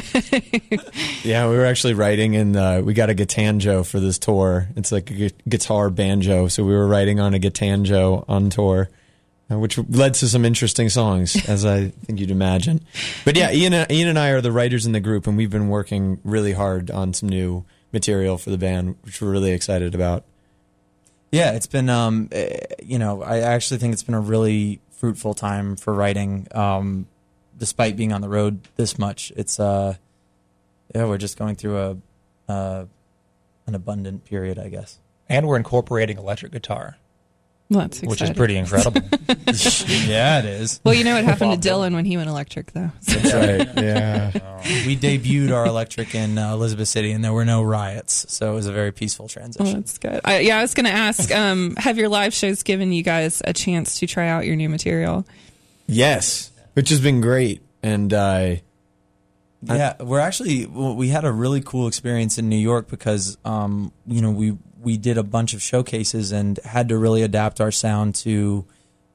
Yeah, 1.25 1.49
we 1.49 1.57
were 1.57 1.65
actually 1.67 1.95
writing, 1.95 2.35
and 2.37 2.57
uh, 2.57 2.83
we 2.85 2.95
got 2.95 3.09
a 3.09 3.15
Gitanjo 3.15 3.87
for 3.87 4.01
this 4.01 4.19
tour. 4.19 4.67
It's 4.77 4.91
like 4.91 5.09
a 5.11 5.15
gu- 5.15 5.31
guitar 5.49 5.89
banjo, 5.89 6.49
so 6.49 6.65
we 6.65 6.73
were 6.75 6.87
writing 6.87 7.21
on 7.21 7.33
a 7.33 7.39
Gitanjo 7.39 8.25
on 8.29 8.51
tour, 8.51 8.91
uh, 9.51 9.57
which 9.59 9.79
led 9.79 10.15
to 10.15 10.29
some 10.29 10.45
interesting 10.45 10.89
songs, 10.89 11.37
as 11.49 11.65
I 11.65 11.89
think 11.89 12.19
you'd 12.19 12.33
imagine. 12.33 12.81
But 13.25 13.37
yeah, 13.37 13.53
Ian, 13.53 13.73
Ian 13.91 14.09
and 14.09 14.19
I 14.19 14.31
are 14.31 14.41
the 14.41 14.51
writers 14.51 14.85
in 14.85 14.91
the 14.93 15.01
group, 15.01 15.27
and 15.29 15.37
we've 15.37 15.51
been 15.51 15.69
working 15.69 16.19
really 16.25 16.53
hard 16.55 16.91
on 16.91 17.15
some 17.15 17.29
new 17.29 17.65
material 17.93 18.37
for 18.37 18.51
the 18.51 18.59
band, 18.59 18.97
which 19.03 19.23
we're 19.23 19.31
really 19.31 19.53
excited 19.53 19.95
about. 19.95 20.25
Yeah, 21.31 21.53
it's 21.53 21.69
been 21.69 21.89
um, 21.89 22.29
eh, 22.33 22.59
you 22.83 22.99
know, 22.99 23.23
I 23.23 23.39
actually 23.41 23.79
think 23.79 23.93
it's 23.93 24.03
been 24.03 24.15
a 24.17 24.21
really 24.21 24.81
fruitful 25.03 25.35
time 25.35 25.75
for 25.75 25.93
writing. 25.93 26.47
Um, 26.53 27.09
despite 27.59 27.97
being 27.97 28.13
on 28.13 28.21
the 28.21 28.29
road 28.29 28.69
this 28.77 29.01
much, 29.01 29.33
it's 29.35 29.59
uh, 29.59 29.97
yeah, 30.95 31.07
we're 31.07 31.19
just 31.19 31.37
going 31.37 31.57
through 31.57 31.77
a 31.77 31.97
uh, 32.49 32.85
an 33.67 33.75
abundant 33.75 34.25
period, 34.25 34.61
I 34.61 34.69
guess. 34.69 35.01
And 35.29 35.49
we're 35.49 35.57
incorporating 35.57 36.19
electric 36.19 36.53
guitar, 36.53 36.99
well, 37.73 37.81
that's 37.89 38.01
which 38.03 38.23
is 38.23 38.31
pretty 38.31 38.57
incredible. 38.57 39.01
yeah, 39.29 40.39
it 40.39 40.45
is. 40.45 40.81
Well, 40.85 40.95
you 40.95 41.05
know 41.05 41.15
what 41.15 41.25
happened 41.25 41.61
to 41.63 41.69
Dylan. 41.69 41.91
Dylan 41.91 41.95
when 41.95 42.05
he 42.05 42.17
went 42.17 42.29
electric, 42.29 42.73
though. 42.73 42.91
So- 43.01 43.13
That's 43.19 43.35
right. 43.35 43.85
Yeah. 43.85 44.49
We 44.87 44.97
debuted 44.97 45.53
our 45.53 45.67
electric 45.67 46.15
in 46.15 46.39
uh, 46.39 46.53
Elizabeth 46.53 46.87
City, 46.87 47.11
and 47.11 47.25
there 47.25 47.33
were 47.33 47.45
no 47.45 47.63
riots, 47.65 48.27
so 48.33 48.53
it 48.53 48.55
was 48.55 48.67
a 48.67 48.73
very 48.73 48.93
peaceful 48.93 49.25
Oh, 49.25 49.29
transition. 49.29 49.75
that's 49.81 49.99
good. 49.99 50.21
I, 50.25 50.39
yeah, 50.39 50.59
I 50.59 50.63
was 50.63 50.73
going 50.75 50.87
to 50.87 50.93
ask 50.93 51.35
um, 51.35 51.75
have 51.79 51.99
your 51.99 52.09
live 52.09 52.33
shows 52.33 52.63
given 52.63 52.93
you 52.93 53.03
guys 53.03 53.43
a 53.45 53.53
chance 53.53 53.99
to 53.99 54.07
try 54.07 54.29
out 54.29 54.47
your 54.47 54.55
new 54.55 54.69
material? 54.69 55.27
Yes, 55.89 56.53
which 56.75 56.91
has 56.91 57.01
been 57.01 57.21
great, 57.21 57.61
and 57.83 58.13
uh, 58.15 58.55
Yeah, 59.63 59.95
we're 60.01 60.21
actually 60.21 60.67
we 60.67 61.09
had 61.09 61.25
a 61.25 61.33
really 61.33 61.61
cool 61.61 61.87
experience 61.87 62.39
in 62.39 62.49
New 62.49 62.57
York 62.57 62.89
because 62.89 63.37
um, 63.45 63.93
you 64.07 64.21
know 64.21 64.31
we 64.31 64.59
we 64.81 64.97
did 64.97 65.19
a 65.19 65.23
bunch 65.23 65.55
of 65.55 65.63
showcases 65.63 66.33
and 66.33 66.59
had 66.65 66.89
to 66.89 66.99
really 66.99 67.23
adapt 67.23 67.61
our 67.61 67.71
sound 67.71 68.17
to 68.17 68.65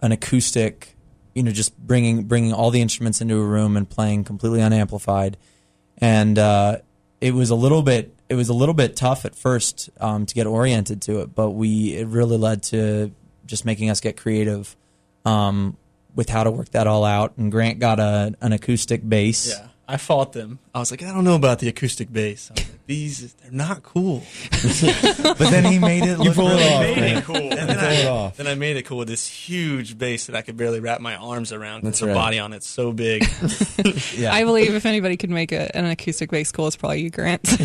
an 0.01 0.13
acoustic, 0.13 0.96
you 1.36 1.44
know, 1.44 1.51
just 1.51 1.77
bringing 1.77 2.24
bringing 2.24 2.54
all 2.54 2.72
the 2.72 2.82
instruments 2.82 3.20
into 3.20 3.36
a 3.36 3.46
room 3.46 3.75
and 3.75 3.89
playing 3.89 4.24
completely 4.24 4.62
unamplified, 4.62 5.36
and 5.98 6.39
uh, 6.39 6.77
it 7.20 7.34
was 7.34 7.50
a 7.50 7.56
little 7.56 7.82
bit 7.82 8.18
it 8.30 8.36
was 8.36 8.50
a 8.50 8.54
little 8.54 8.74
bit 8.74 8.96
tough 8.96 9.25
at 9.25 9.36
first 9.36 9.89
um, 10.00 10.25
to 10.25 10.36
get 10.36 10.48
oriented 10.48 11.01
to 11.04 11.20
it, 11.22 11.36
but 11.36 11.51
we 11.51 11.96
it 11.96 12.08
really 12.08 12.38
led 12.38 12.63
to 12.63 13.12
just 13.46 13.66
making 13.66 13.89
us 13.89 14.00
get 14.00 14.18
creative 14.18 14.75
um, 15.25 15.77
with 16.16 16.30
how 16.30 16.44
to 16.44 16.51
work 16.51 16.70
that 16.70 16.88
all 16.88 17.06
out. 17.06 17.34
And 17.38 17.51
Grant 17.51 17.80
got 17.80 18.00
a 18.00 18.36
an 18.42 18.54
acoustic 18.54 19.08
bass. 19.08 19.50
Yeah, 19.50 19.68
I 19.89 19.96
fought 19.98 20.34
them. 20.34 20.60
I 20.75 20.79
was 20.79 20.91
like, 20.91 21.01
I 21.01 21.13
don't 21.13 21.24
know 21.24 21.36
about 21.36 21.60
the 21.60 21.70
acoustic 21.70 22.12
bass. 22.12 22.51
I 22.51 22.60
was 22.60 22.67
like, 22.70 22.86
These, 22.88 23.34
they're 23.36 23.51
not 23.51 23.84
cool. 23.84 24.22
But 25.38 25.50
then 25.51 25.65
he 25.65 25.79
made 25.79 26.03
it 26.03 26.17
look 26.20 26.36
pull 26.36 26.48
it 26.50 26.56
really 26.56 26.63
off, 26.65 26.84
cool. 26.86 26.96
made 26.96 27.17
it 27.17 27.24
cool. 27.24 27.36
And 27.60 27.70
then, 27.70 27.79
I, 27.79 28.08
off. 28.08 28.38
then 28.38 28.48
I 28.48 28.56
made 28.56 28.75
it 28.77 28.84
cool 28.86 28.98
with 28.98 29.08
this 29.08 29.27
huge 29.27 29.98
bass 29.98 30.25
that 30.27 30.36
I 30.36 30.41
could 30.41 30.58
barely 30.58 30.79
wrap 30.79 31.00
my 31.00 31.15
arms 31.15 31.51
around. 31.53 31.82
'cause 31.82 31.88
That's 31.91 32.00
the 32.01 32.08
right. 32.08 32.13
body 32.15 32.39
on 32.39 32.53
it's 32.53 32.67
so 32.67 32.91
big. 32.91 33.25
Yeah. 34.17 34.34
I 34.34 34.44
believe 34.44 34.74
if 34.74 34.86
anybody 34.86 35.15
could 35.15 35.29
make 35.29 35.51
a, 35.51 35.75
an 35.77 35.86
acoustic 35.86 36.32
bass 36.32 36.51
cool, 36.51 36.67
it's 36.67 36.75
probably 36.75 37.01
you, 37.01 37.10
Grant. 37.12 37.41
oh, 37.50 37.56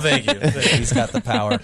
thank 0.00 0.26
you. 0.26 0.34
Thank 0.34 0.54
you. 0.54 0.78
He's 0.78 0.92
got 0.92 1.10
the 1.10 1.20
power. 1.20 1.54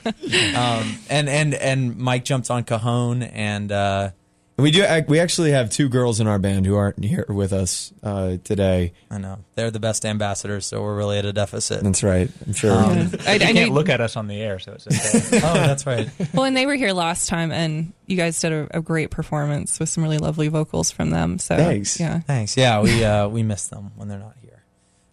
Um, 0.56 0.98
and 1.08 1.28
and 1.28 1.54
and 1.54 1.96
Mike 1.96 2.24
jumped 2.24 2.50
on 2.50 2.64
Cajon 2.64 3.22
and 3.22 3.72
uh, 3.72 4.10
we 4.56 4.70
do. 4.70 4.86
We 5.08 5.18
actually 5.18 5.50
have 5.50 5.70
two 5.70 5.88
girls 5.88 6.20
in 6.20 6.26
our 6.26 6.38
band 6.38 6.66
who 6.66 6.76
aren't 6.76 7.02
here 7.02 7.26
with 7.28 7.52
us 7.52 7.92
uh, 8.02 8.36
today. 8.44 8.92
I 9.10 9.18
know 9.18 9.38
they're 9.54 9.70
the 9.70 9.80
best 9.80 10.06
ambassadors, 10.06 10.66
so 10.66 10.82
we're 10.82 10.96
really 10.96 11.18
at 11.18 11.24
a 11.24 11.32
deficit. 11.32 11.82
That's 11.82 12.02
right. 12.02 12.30
I'm 12.46 12.52
sure. 12.52 12.72
I, 12.72 12.94
you 12.94 13.08
I 13.26 13.38
can't 13.38 13.68
know, 13.70 13.74
look 13.74 13.88
at 13.88 14.00
us 14.00 14.16
on 14.16 14.28
the 14.28 14.40
air, 14.40 14.58
so 14.58 14.72
it's 14.72 14.86
okay. 14.86 15.40
oh, 15.44 15.54
that's 15.54 15.86
right. 15.86 16.08
well, 16.32 16.44
and 16.44 16.56
they 16.56 16.66
were 16.66 16.76
here 16.76 16.92
last 16.92 17.28
time, 17.28 17.50
and 17.50 17.92
you 18.06 18.16
guys 18.16 18.40
did 18.40 18.52
a, 18.52 18.78
a 18.78 18.80
great 18.80 19.10
performance 19.10 19.80
with 19.80 19.88
some 19.88 20.04
really 20.04 20.18
lovely 20.18 20.48
vocals 20.48 20.90
from 20.90 21.10
them. 21.10 21.38
So 21.38 21.56
Thanks. 21.56 21.98
Yeah. 21.98 22.20
Thanks. 22.20 22.56
Yeah, 22.56 22.80
we 22.80 23.04
uh, 23.04 23.28
we 23.28 23.42
miss 23.42 23.66
them 23.68 23.90
when 23.96 24.08
they're 24.08 24.18
not 24.18 24.36
here. 24.40 24.62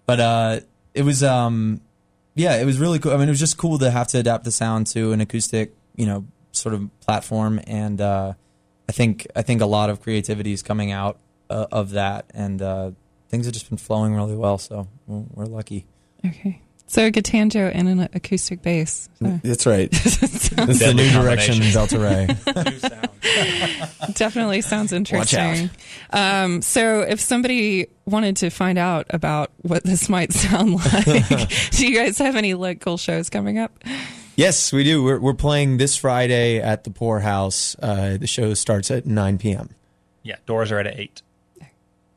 But 0.05 0.19
uh, 0.19 0.59
it 0.93 1.01
was 1.01 1.23
um, 1.23 1.81
yeah, 2.35 2.57
it 2.57 2.65
was 2.65 2.79
really 2.79 2.99
cool. 2.99 3.11
I 3.11 3.17
mean, 3.17 3.27
it 3.27 3.31
was 3.31 3.39
just 3.39 3.57
cool 3.57 3.77
to 3.79 3.91
have 3.91 4.07
to 4.09 4.19
adapt 4.19 4.43
the 4.43 4.51
sound 4.51 4.87
to 4.87 5.11
an 5.11 5.21
acoustic, 5.21 5.73
you 5.95 6.05
know, 6.05 6.25
sort 6.51 6.75
of 6.75 6.89
platform. 7.01 7.59
And 7.67 7.99
uh, 7.99 8.33
I 8.91 8.93
think 8.93 9.25
I 9.37 9.41
think 9.41 9.61
a 9.61 9.65
lot 9.65 9.89
of 9.89 10.01
creativity 10.01 10.51
is 10.51 10.61
coming 10.61 10.91
out 10.91 11.17
uh, 11.49 11.65
of 11.71 11.91
that, 11.91 12.25
and 12.33 12.61
uh, 12.61 12.91
things 13.29 13.45
have 13.45 13.53
just 13.53 13.69
been 13.69 13.77
flowing 13.77 14.13
really 14.13 14.35
well. 14.35 14.57
So 14.57 14.89
we're, 15.07 15.23
we're 15.33 15.45
lucky. 15.45 15.85
Okay. 16.25 16.61
So 16.87 17.05
a 17.05 17.09
Gitanjo 17.09 17.71
and 17.73 17.87
an 17.87 18.09
acoustic 18.13 18.61
bass. 18.61 19.07
So 19.19 19.39
That's 19.45 19.65
right. 19.65 19.89
That's 19.91 20.49
the 20.49 20.75
Deadly 20.77 21.05
new 21.05 21.11
direction, 21.13 21.53
combination. 21.53 21.71
Delta 21.71 21.99
Rae. 21.99 22.27
Sound. 22.79 24.15
definitely 24.17 24.59
sounds 24.59 24.91
interesting. 24.91 25.69
Um, 26.09 26.61
so 26.61 26.99
if 26.99 27.21
somebody 27.21 27.87
wanted 28.05 28.35
to 28.37 28.49
find 28.49 28.77
out 28.77 29.05
about 29.11 29.51
what 29.61 29.85
this 29.85 30.09
might 30.09 30.33
sound 30.33 30.73
like, 30.73 31.71
do 31.71 31.87
you 31.87 31.95
guys 31.97 32.17
have 32.17 32.35
any 32.35 32.55
local 32.55 32.97
shows 32.97 33.29
coming 33.29 33.57
up? 33.57 33.71
Yes, 34.35 34.71
we 34.71 34.83
do. 34.83 35.03
We're, 35.03 35.19
we're 35.19 35.33
playing 35.33 35.77
this 35.77 35.95
Friday 35.95 36.59
at 36.59 36.83
the 36.83 36.89
Poorhouse. 36.91 37.75
Uh, 37.81 38.17
the 38.17 38.27
show 38.27 38.53
starts 38.53 38.91
at 38.91 39.05
9 39.05 39.37
p.m. 39.37 39.69
yeah, 40.23 40.35
doors 40.45 40.71
are 40.71 40.79
at 40.79 40.87
eight. 40.87 41.21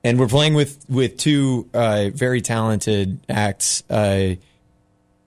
and 0.02 0.18
we're 0.18 0.28
playing 0.28 0.54
with 0.54 0.84
with 0.88 1.16
two 1.16 1.68
uh, 1.74 2.10
very 2.12 2.40
talented 2.40 3.20
acts. 3.28 3.82
Uh, 3.88 4.34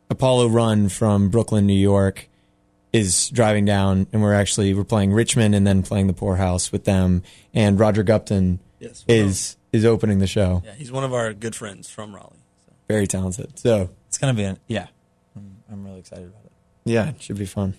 Apollo 0.09 0.47
Run 0.47 0.87
from 0.89 1.29
Brooklyn, 1.29 1.65
New 1.67 1.73
York, 1.73 2.29
is 2.93 3.29
driving 3.29 3.65
down, 3.65 4.07
and 4.13 4.21
we're 4.21 4.33
actually 4.33 4.73
we're 4.73 4.83
playing 4.85 5.11
Richmond 5.11 5.53
and 5.55 5.67
then 5.67 5.83
playing 5.83 6.07
the 6.07 6.13
Poorhouse 6.13 6.71
with 6.71 6.85
them. 6.85 7.23
And 7.53 7.79
Roger 7.79 8.03
Gupton 8.03 8.59
Yes. 8.79 9.03
is 9.07 9.57
is 9.73 9.83
opening 9.85 10.19
the 10.19 10.27
show. 10.27 10.61
Yeah, 10.65 10.73
he's 10.75 10.91
one 10.91 11.03
of 11.03 11.13
our 11.13 11.33
good 11.33 11.55
friends 11.55 11.89
from 11.89 12.15
Raleigh. 12.15 12.37
So. 12.65 12.73
Very 12.87 13.07
talented. 13.07 13.57
So 13.59 13.89
It's 14.07 14.17
gonna 14.17 14.33
be 14.35 14.43
an, 14.43 14.59
yeah. 14.67 14.87
I'm, 15.35 15.57
I'm 15.69 15.83
really 15.83 15.99
excited 15.99 16.25
about 16.27 16.45
it. 16.45 16.51
Yeah, 16.87 17.09
it 17.09 17.21
should 17.21 17.37
be 17.37 17.45
fun. 17.45 17.73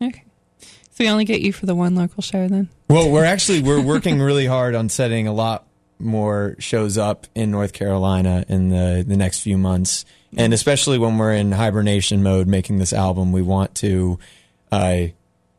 Okay. 0.00 0.24
So 0.60 1.04
we 1.04 1.08
only 1.08 1.24
get 1.24 1.40
you 1.40 1.52
for 1.52 1.66
the 1.66 1.74
one 1.74 1.94
local 1.94 2.22
show 2.22 2.48
then? 2.48 2.68
Well, 2.88 3.10
we're 3.10 3.24
actually 3.24 3.62
we're 3.62 3.80
working 3.80 4.20
really 4.20 4.46
hard 4.46 4.74
on 4.74 4.88
setting 4.88 5.26
a 5.26 5.32
lot 5.32 5.66
more 5.98 6.56
shows 6.58 6.98
up 6.98 7.26
in 7.34 7.50
North 7.50 7.72
Carolina 7.72 8.44
in 8.48 8.68
the 8.68 9.04
the 9.06 9.16
next 9.16 9.40
few 9.40 9.56
months, 9.56 10.04
and 10.36 10.52
especially 10.52 10.98
when 10.98 11.16
we're 11.18 11.32
in 11.32 11.52
hibernation 11.52 12.22
mode 12.22 12.46
making 12.46 12.78
this 12.78 12.92
album, 12.92 13.32
we 13.32 13.40
want 13.40 13.74
to 13.76 14.18
uh, 14.70 15.06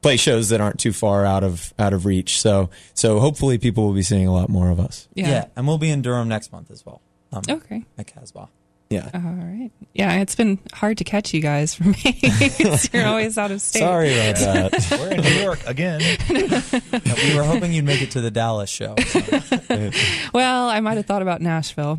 play 0.04 0.18
shows 0.18 0.50
that 0.50 0.62
aren't 0.62 0.80
too 0.80 0.94
far 0.94 1.26
out 1.26 1.44
of 1.44 1.74
out 1.80 1.94
of 1.94 2.06
reach. 2.06 2.40
So 2.40 2.70
so 2.94 3.20
hopefully 3.20 3.58
people 3.58 3.86
will 3.86 3.94
be 3.94 4.04
seeing 4.04 4.28
a 4.28 4.34
lot 4.34 4.50
more 4.50 4.70
of 4.70 4.80
us. 4.80 5.08
Yeah. 5.16 5.30
yeah 5.30 5.46
and 5.56 5.68
we'll 5.68 5.80
be 5.80 5.90
in 5.90 6.04
Durham 6.04 6.28
next 6.28 6.52
month 6.52 6.70
as 6.70 6.86
well. 6.86 7.02
Um, 7.32 7.42
Okay. 7.50 7.84
At 7.98 8.06
Casbah. 8.08 8.50
Yeah. 8.94 9.10
All 9.14 9.22
right. 9.22 9.72
Yeah, 9.94 10.22
it's 10.22 10.36
been 10.36 10.60
hard 10.74 10.98
to 11.00 11.04
catch 11.04 11.34
you 11.34 11.42
guys 11.42 11.74
for 11.76 11.84
me. 11.86 12.20
You're 12.94 13.06
always 13.08 13.38
out 13.38 13.52
of 13.52 13.62
state. 13.62 13.80
Sorry 13.80 14.14
about 14.14 14.36
that. 14.72 14.88
We're 14.92 15.12
in 15.12 15.22
New 15.22 15.42
York 15.42 15.60
again. 15.66 16.02
We 16.30 17.36
were 17.36 17.44
hoping 17.44 17.74
you'd 17.74 17.86
make 17.86 18.02
it 18.02 18.12
to 18.12 18.22
the 18.22 18.32
Dallas 18.32 18.70
show. 18.70 18.96
so. 18.98 19.92
Well, 20.34 20.70
I 20.70 20.80
might 20.80 20.98
have 20.98 21.06
thought 21.06 21.22
about 21.22 21.42
Nashville. 21.42 21.98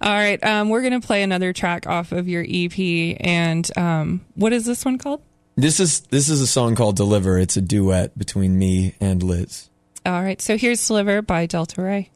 All 0.00 0.12
right. 0.12 0.42
Um, 0.44 0.68
we're 0.68 0.82
going 0.82 1.00
to 1.00 1.06
play 1.06 1.22
another 1.22 1.52
track 1.52 1.86
off 1.86 2.12
of 2.12 2.28
your 2.28 2.44
EP. 2.48 3.16
And 3.20 3.68
um, 3.76 4.24
what 4.34 4.52
is 4.52 4.64
this 4.64 4.84
one 4.84 4.98
called? 4.98 5.22
this 5.56 5.78
is 5.78 6.00
this 6.10 6.28
is 6.28 6.40
a 6.40 6.48
song 6.48 6.74
called 6.74 6.96
"Deliver." 6.96 7.38
It's 7.38 7.56
a 7.56 7.60
duet 7.60 8.18
between 8.18 8.58
me 8.58 8.94
and 9.00 9.22
Liz. 9.22 9.70
All 10.04 10.20
right. 10.20 10.40
So 10.42 10.56
here's 10.56 10.84
Deliver 10.86 11.22
by 11.22 11.46
Delta 11.46 11.80
Rae. 11.80 12.10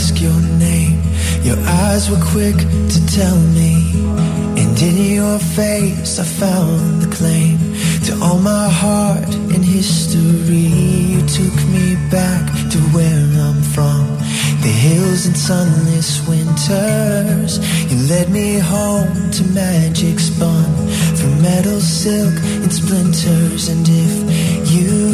Ask 0.00 0.18
your 0.18 0.40
name. 0.66 0.98
Your 1.42 1.58
eyes 1.84 2.10
were 2.10 2.24
quick 2.32 2.56
to 2.56 2.98
tell 3.18 3.38
me. 3.58 3.74
And 4.60 4.74
in 4.88 4.96
your 5.20 5.38
face, 5.38 6.18
I 6.18 6.24
found 6.24 7.02
the 7.02 7.10
claim 7.18 7.58
to 8.06 8.12
all 8.24 8.38
my 8.38 8.68
heart 8.82 9.30
and 9.52 9.62
history. 9.62 10.72
You 11.12 11.20
took 11.38 11.56
me 11.76 11.86
back 12.18 12.44
to 12.72 12.78
where 12.96 13.26
I'm 13.46 13.60
from. 13.76 14.06
The 14.64 14.74
hills 14.86 15.26
and 15.26 15.36
sunless 15.36 16.10
winters. 16.26 17.52
You 17.90 17.98
led 18.08 18.30
me 18.30 18.58
home 18.58 19.30
to 19.36 19.42
magic 19.52 20.18
spun 20.18 20.70
from 21.18 21.42
metal, 21.42 21.80
silk, 21.80 22.36
and 22.62 22.72
splinters. 22.72 23.68
And 23.68 23.86
if 23.86 24.14
you 24.72 25.09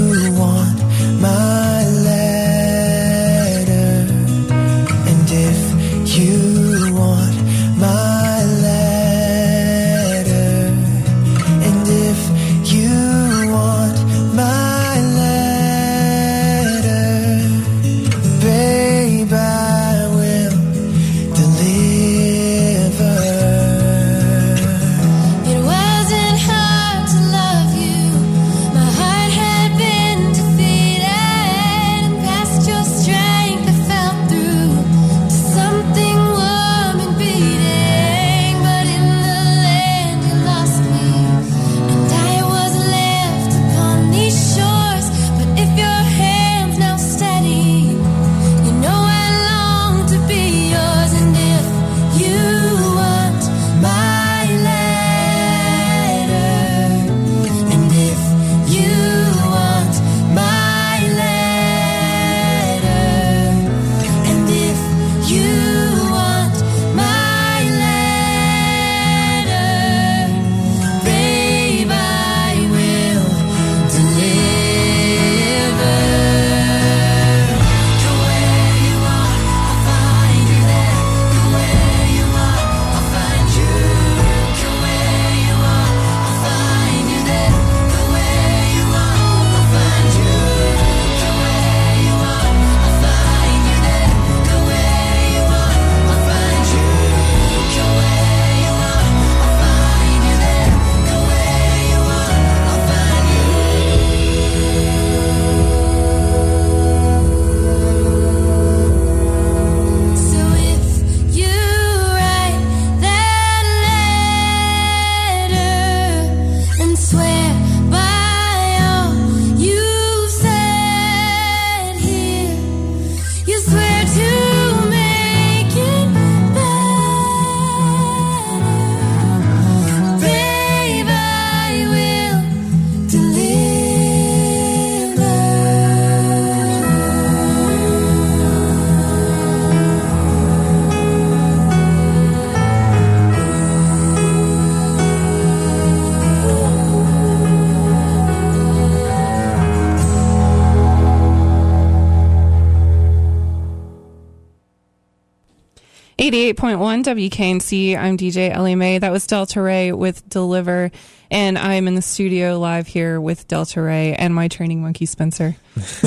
88.1 156.27 157.05
WKNC. 157.05 157.97
I'm 157.97 158.19
DJ 158.19 158.51
Ellie 158.51 158.75
May. 158.75 158.99
That 158.99 159.13
was 159.13 159.29
Delta 159.29 159.63
Rae 159.63 159.93
with 159.93 160.29
Deliver. 160.29 160.91
And 161.31 161.57
I'm 161.57 161.87
in 161.87 161.95
the 161.95 162.03
studio 162.03 162.59
live 162.59 162.89
here 162.89 163.21
with 163.21 163.47
Delta 163.47 163.81
Rae 163.81 164.13
and 164.13 164.35
my 164.35 164.49
training 164.49 164.83
monkey, 164.83 165.07
Spencer. 165.07 165.55
it's 165.77 166.01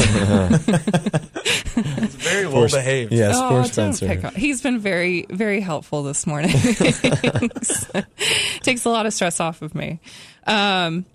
very 2.15 2.47
well 2.47 2.67
behaved. 2.67 3.13
Yes, 3.13 3.33
oh, 3.37 3.63
Spencer. 3.63 4.29
He's 4.35 4.61
been 4.61 4.79
very, 4.79 5.25
very 5.29 5.61
helpful 5.61 6.03
this 6.03 6.27
morning. 6.27 6.51
Takes 8.61 8.83
a 8.83 8.89
lot 8.89 9.05
of 9.05 9.13
stress 9.13 9.39
off 9.39 9.61
of 9.61 9.73
me. 9.73 10.01
Um, 10.45 11.05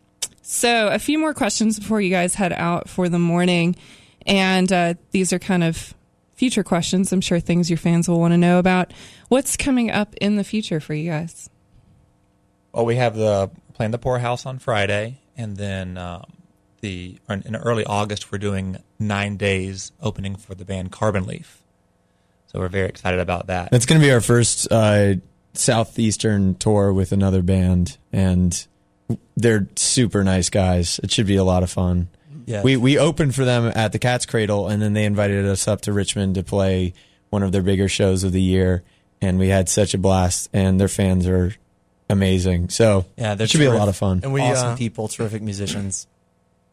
so, 0.40 0.88
a 0.88 0.98
few 0.98 1.18
more 1.18 1.34
questions 1.34 1.78
before 1.78 2.00
you 2.00 2.08
guys 2.08 2.34
head 2.34 2.54
out 2.54 2.88
for 2.88 3.10
the 3.10 3.18
morning. 3.18 3.76
And 4.24 4.72
uh, 4.72 4.94
these 5.10 5.34
are 5.34 5.38
kind 5.38 5.62
of 5.62 5.92
future 6.34 6.62
questions. 6.62 7.12
I'm 7.12 7.20
sure 7.20 7.40
things 7.40 7.70
your 7.70 7.76
fans 7.76 8.08
will 8.08 8.20
want 8.20 8.32
to 8.32 8.38
know 8.38 8.58
about. 8.58 8.92
What's 9.28 9.56
coming 9.56 9.90
up 9.90 10.14
in 10.20 10.36
the 10.36 10.44
future 10.44 10.80
for 10.80 10.94
you 10.94 11.10
guys? 11.10 11.48
Well, 12.72 12.84
we 12.84 12.96
have 12.96 13.16
the 13.16 13.50
playing 13.74 13.92
the 13.92 13.98
poorhouse 13.98 14.46
on 14.46 14.58
Friday, 14.58 15.20
and 15.36 15.56
then 15.56 15.96
um, 15.96 16.24
the 16.80 17.18
in 17.28 17.42
in 17.46 17.56
early 17.56 17.84
August 17.84 18.30
we're 18.30 18.38
doing 18.38 18.76
nine 18.98 19.36
days 19.36 19.92
opening 20.00 20.36
for 20.36 20.54
the 20.54 20.64
band 20.64 20.92
Carbon 20.92 21.26
Leaf. 21.26 21.62
So 22.46 22.60
we're 22.60 22.68
very 22.68 22.88
excited 22.88 23.20
about 23.20 23.48
that. 23.48 23.70
That's 23.70 23.86
going 23.86 24.00
to 24.00 24.06
be 24.06 24.12
our 24.12 24.20
first 24.20 24.68
uh, 24.70 25.14
southeastern 25.54 26.54
tour 26.56 26.92
with 26.92 27.12
another 27.12 27.42
band, 27.42 27.98
and 28.12 28.66
they're 29.36 29.68
super 29.76 30.22
nice 30.22 30.50
guys. 30.50 31.00
It 31.02 31.10
should 31.10 31.26
be 31.26 31.36
a 31.36 31.44
lot 31.44 31.62
of 31.62 31.70
fun. 31.70 32.08
Yeah. 32.46 32.62
We 32.62 32.76
we 32.76 32.98
opened 32.98 33.34
for 33.34 33.44
them 33.44 33.70
at 33.74 33.92
the 33.92 33.98
Cat's 33.98 34.26
Cradle, 34.26 34.68
and 34.68 34.82
then 34.82 34.92
they 34.92 35.04
invited 35.04 35.44
us 35.46 35.66
up 35.68 35.80
to 35.82 35.92
Richmond 35.92 36.34
to 36.36 36.42
play 36.42 36.92
one 37.30 37.42
of 37.42 37.52
their 37.52 37.62
bigger 37.62 37.88
shows 37.88 38.22
of 38.24 38.32
the 38.32 38.42
year, 38.42 38.82
and 39.20 39.38
we 39.38 39.48
had 39.48 39.68
such 39.68 39.94
a 39.94 39.98
blast. 39.98 40.48
And 40.52 40.80
their 40.80 40.88
fans 40.88 41.26
are 41.26 41.54
amazing, 42.10 42.68
so 42.68 43.06
Yeah, 43.16 43.34
they're 43.34 43.44
it 43.46 43.50
should 43.50 43.58
be 43.60 43.64
a 43.66 43.72
lot 43.74 43.88
of 43.88 43.96
fun. 43.96 44.20
And 44.22 44.32
we 44.32 44.40
awesome 44.42 44.72
uh, 44.72 44.76
people, 44.76 45.08
terrific 45.08 45.42
musicians. 45.42 46.06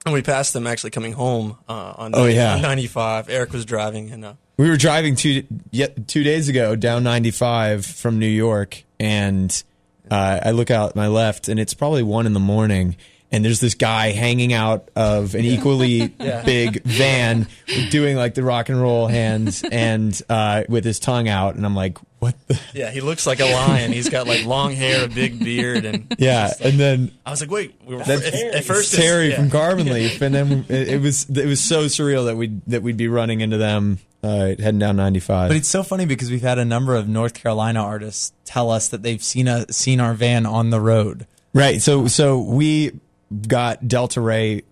and 0.06 0.14
we 0.14 0.22
passed 0.22 0.54
them 0.54 0.68
actually 0.68 0.90
coming 0.92 1.14
home 1.14 1.58
uh, 1.70 1.94
on 1.98 2.12
Oh, 2.14 2.26
yeah. 2.26 2.60
95. 2.60 3.30
Eric 3.30 3.54
was 3.54 3.64
driving 3.66 4.12
and 4.12 4.26
uh, 4.26 4.34
We 4.58 4.70
were 4.70 4.78
driving 4.78 5.16
two 5.16 5.44
yet 5.72 6.08
two 6.08 6.24
days 6.24 6.50
ago 6.50 6.76
down 6.76 7.04
95 7.04 7.86
from 7.86 8.20
New 8.20 8.28
York, 8.28 8.84
and 9.00 9.64
uh, 10.12 10.42
I 10.44 10.52
look 10.52 10.70
out 10.70 10.96
my 10.96 11.08
left, 11.08 11.48
and 11.48 11.60
it's 11.60 11.74
probably 11.74 12.04
one 12.04 12.26
in 12.26 12.34
the 12.34 12.40
morning, 12.42 12.98
and 13.32 13.46
there's 13.46 13.60
this 13.60 13.76
guy 13.76 14.12
hanging 14.12 14.54
out 14.54 14.90
of 14.96 15.36
an 15.36 15.46
equally 15.46 16.08
big 16.46 16.84
van 16.86 17.48
doing 17.90 18.18
like 18.18 18.34
the 18.36 18.44
rock 18.44 18.70
and 18.70 18.82
roll 18.82 19.08
hands 19.08 19.64
and 19.64 20.22
uh, 20.30 20.64
with 20.68 20.84
his 20.84 21.00
tongue 21.00 21.28
out, 21.28 21.56
and 21.56 21.66
I'm 21.66 21.76
like, 21.76 21.98
what? 22.20 22.36
The? 22.48 22.60
yeah, 22.74 22.92
he 22.92 23.02
looks 23.02 23.26
like 23.26 23.40
a 23.40 23.46
lion. 23.46 23.92
He's 23.92 24.10
got 24.10 24.28
like 24.28 24.46
long 24.46 24.74
hair, 24.74 25.06
a 25.06 25.08
big 25.08 25.40
beard, 25.40 25.86
and 25.86 26.16
Yeah, 26.20 26.52
and 26.62 26.80
then 26.80 27.12
I 27.26 27.32
was 27.32 27.42
like, 27.42 27.50
wait, 27.50 27.76
we 27.86 27.96
were 27.96 28.04
That's 28.04 28.28
at, 28.28 28.34
at 28.34 28.64
first 28.66 28.94
Terry 28.94 29.30
yeah. 29.30 29.38
from 29.38 29.50
Carbon 29.50 29.88
Leaf, 29.88 30.22
and 30.22 30.36
then 30.36 30.66
it, 30.70 30.90
it 30.90 31.02
was 31.02 31.30
it 31.30 31.46
was 31.48 31.60
so 31.60 31.86
surreal 31.86 32.26
that 32.26 32.36
we 32.36 32.48
would 32.48 32.62
that 32.68 32.84
we'd 32.84 32.98
be 32.98 33.08
running 33.08 33.42
into 33.42 33.58
them 33.58 34.00
uh, 34.24 34.56
heading 34.60 34.80
down 34.80 34.96
95. 34.96 35.50
But 35.50 35.58
it's 35.58 35.68
so 35.68 35.84
funny 35.84 36.06
because 36.06 36.30
we've 36.30 36.42
had 36.42 36.60
a 36.60 36.66
number 36.66 36.96
of 36.96 37.08
North 37.08 37.34
Carolina 37.34 37.82
artists 37.82 38.34
tell 38.46 38.70
us 38.70 38.90
that 38.90 39.04
they've 39.04 39.24
seen 39.24 39.48
a 39.48 39.72
seen 39.72 40.00
our 40.00 40.14
van 40.14 40.46
on 40.46 40.70
the 40.70 40.80
road. 40.80 41.28
Right. 41.54 41.82
So 41.82 42.08
so 42.08 42.40
we 42.40 43.00
got 43.48 43.88
Delta 43.88 44.20
Rae 44.22 44.64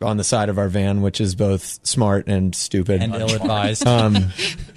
on 0.00 0.16
the 0.16 0.24
side 0.24 0.48
of 0.48 0.58
our 0.58 0.68
van, 0.68 1.00
which 1.00 1.20
is 1.20 1.34
both 1.36 1.78
smart 1.86 2.26
and 2.26 2.54
stupid. 2.54 3.00
and 3.02 3.14
ill 3.14 3.32
advised. 3.34 3.86
um, 3.86 4.14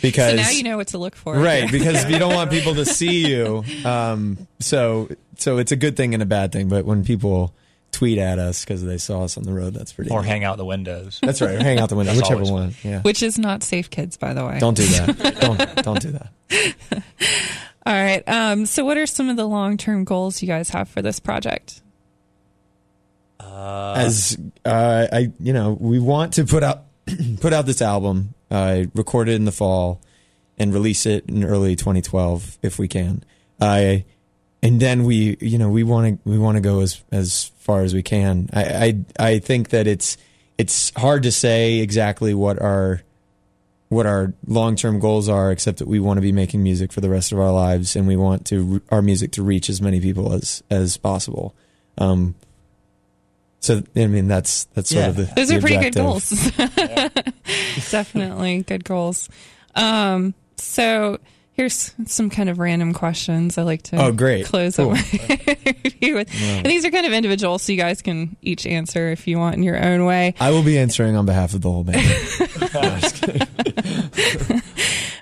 because 0.01 0.31
So 0.39 0.43
now 0.43 0.49
you 0.51 0.63
know 0.63 0.77
what 0.77 0.89
to 0.89 0.97
look 0.99 1.15
for. 1.15 1.35
right 1.35 1.69
because 1.71 2.07
you 2.09 2.19
don't 2.19 2.33
want 2.35 2.51
people 2.57 2.75
to 2.75 2.85
see 2.85 3.27
you. 3.27 3.63
Um, 3.83 4.47
so 4.59 5.09
so 5.37 5.57
it's 5.57 5.71
a 5.71 5.75
good 5.75 5.97
thing 5.97 6.13
and 6.13 6.21
a 6.21 6.27
bad 6.27 6.51
thing. 6.51 6.69
But 6.69 6.85
when 6.85 7.03
people 7.03 7.53
tweet 7.91 8.17
at 8.19 8.37
us 8.39 8.63
because 8.63 8.83
they 8.83 8.97
saw 8.97 9.23
us 9.23 9.37
on 9.37 9.43
the 9.45 9.53
road, 9.53 9.73
that's 9.73 9.93
pretty. 9.93 10.11
Or 10.11 10.21
neat. 10.21 10.27
hang 10.27 10.43
out 10.43 10.57
the 10.57 10.65
windows. 10.65 11.19
That's 11.23 11.41
right. 11.41 11.55
Or 11.55 11.59
hang 11.63 11.79
out 11.79 11.89
the 11.89 11.95
window, 11.95 12.13
That's 12.13 12.29
whichever 12.29 12.41
always 12.43 12.51
one. 12.51 12.75
Yeah. 12.83 13.01
Which 13.01 13.23
is 13.23 13.39
not 13.39 13.63
safe, 13.63 13.89
kids, 13.89 14.17
by 14.17 14.33
the 14.35 14.45
way. 14.45 14.59
Don't 14.59 14.75
do 14.77 14.85
that. 14.85 15.37
don't 15.41 15.83
don't 15.83 16.01
do 16.01 16.11
that. 16.11 17.03
All 17.85 17.93
right. 17.93 18.23
Um, 18.27 18.65
so, 18.65 18.83
what 18.85 18.97
are 18.97 19.05
some 19.07 19.29
of 19.29 19.37
the 19.37 19.45
long 19.47 19.77
term 19.77 20.03
goals 20.03 20.41
you 20.41 20.47
guys 20.47 20.69
have 20.69 20.87
for 20.89 21.01
this 21.01 21.19
project? 21.19 21.81
As 23.39 24.37
uh, 24.63 25.07
I, 25.11 25.31
you 25.39 25.53
know, 25.53 25.77
we 25.79 25.99
want 25.99 26.33
to 26.33 26.45
put 26.45 26.63
out 26.63 26.85
put 27.39 27.53
out 27.53 27.65
this 27.65 27.81
album, 27.81 28.33
uh, 28.49 28.83
record 28.93 29.29
it 29.29 29.35
in 29.35 29.45
the 29.45 29.51
fall, 29.51 30.01
and 30.57 30.73
release 30.73 31.05
it 31.05 31.25
in 31.29 31.43
early 31.43 31.75
2012 31.75 32.57
if 32.61 32.79
we 32.79 32.87
can. 32.87 33.23
Uh, 33.59 33.97
and 34.61 34.79
then 34.79 35.03
we, 35.03 35.37
you 35.39 35.57
know, 35.57 35.69
we 35.69 35.83
want 35.83 36.23
to 36.23 36.29
we 36.29 36.37
want 36.37 36.55
to 36.55 36.61
go 36.61 36.81
as 36.81 37.03
as 37.11 37.51
far 37.59 37.81
as 37.81 37.93
we 37.93 38.03
can. 38.03 38.49
I, 38.53 38.63
I 38.63 39.27
I 39.31 39.39
think 39.39 39.69
that 39.69 39.87
it's 39.87 40.17
it's 40.57 40.91
hard 40.95 41.23
to 41.23 41.31
say 41.31 41.79
exactly 41.79 42.33
what 42.33 42.61
our 42.61 43.01
what 43.89 44.05
our 44.05 44.33
long 44.47 44.75
term 44.75 44.99
goals 44.99 45.29
are, 45.29 45.51
except 45.51 45.79
that 45.79 45.87
we 45.87 45.99
want 45.99 46.17
to 46.17 46.21
be 46.21 46.31
making 46.31 46.63
music 46.63 46.91
for 46.91 47.01
the 47.01 47.09
rest 47.09 47.31
of 47.31 47.39
our 47.39 47.51
lives, 47.51 47.95
and 47.95 48.07
we 48.07 48.15
want 48.15 48.45
to 48.47 48.81
our 48.89 49.01
music 49.01 49.31
to 49.33 49.43
reach 49.43 49.69
as 49.69 49.81
many 49.81 50.01
people 50.01 50.33
as 50.33 50.63
as 50.69 50.97
possible. 50.97 51.55
Um, 51.97 52.35
so 53.65 53.83
I 53.95 54.07
mean 54.07 54.27
that's 54.27 54.65
that's 54.73 54.89
sort 54.89 55.03
Yeah. 55.03 55.09
of 55.09 55.15
the 55.15 55.23
Those 55.35 55.49
the 55.49 55.57
are 55.57 55.61
pretty 55.61 55.75
objective. 55.75 55.95
good 55.95 56.03
goals. 56.03 56.29
Definitely 57.91 58.63
good 58.63 58.83
goals. 58.83 59.29
Um, 59.75 60.33
so, 60.57 61.19
here's 61.53 61.93
some 62.05 62.29
kind 62.29 62.49
of 62.49 62.59
random 62.59 62.93
questions 62.93 63.57
I 63.57 63.63
like 63.63 63.83
to 63.83 64.01
Oh, 64.01 64.11
great. 64.11 64.45
close 64.45 64.75
Cool. 64.77 64.91
up 64.91 64.97
my 64.97 65.57
interview 65.65 66.15
with. 66.15 66.29
And 66.41 66.65
these 66.65 66.85
are 66.85 66.91
kind 66.91 67.05
of 67.05 67.11
individual, 67.13 67.59
so 67.59 67.71
you 67.73 67.77
guys 67.77 68.01
can 68.01 68.35
each 68.41 68.65
answer 68.65 69.11
if 69.11 69.27
you 69.27 69.37
want 69.37 69.55
in 69.57 69.63
your 69.63 69.81
own 69.83 70.05
way. 70.05 70.33
I 70.39 70.51
will 70.51 70.63
be 70.63 70.77
answering 70.79 71.15
on 71.17 71.25
behalf 71.25 71.53
of 71.53 71.61
the 71.61 71.69
whole 71.71 71.83
band. 71.83 72.05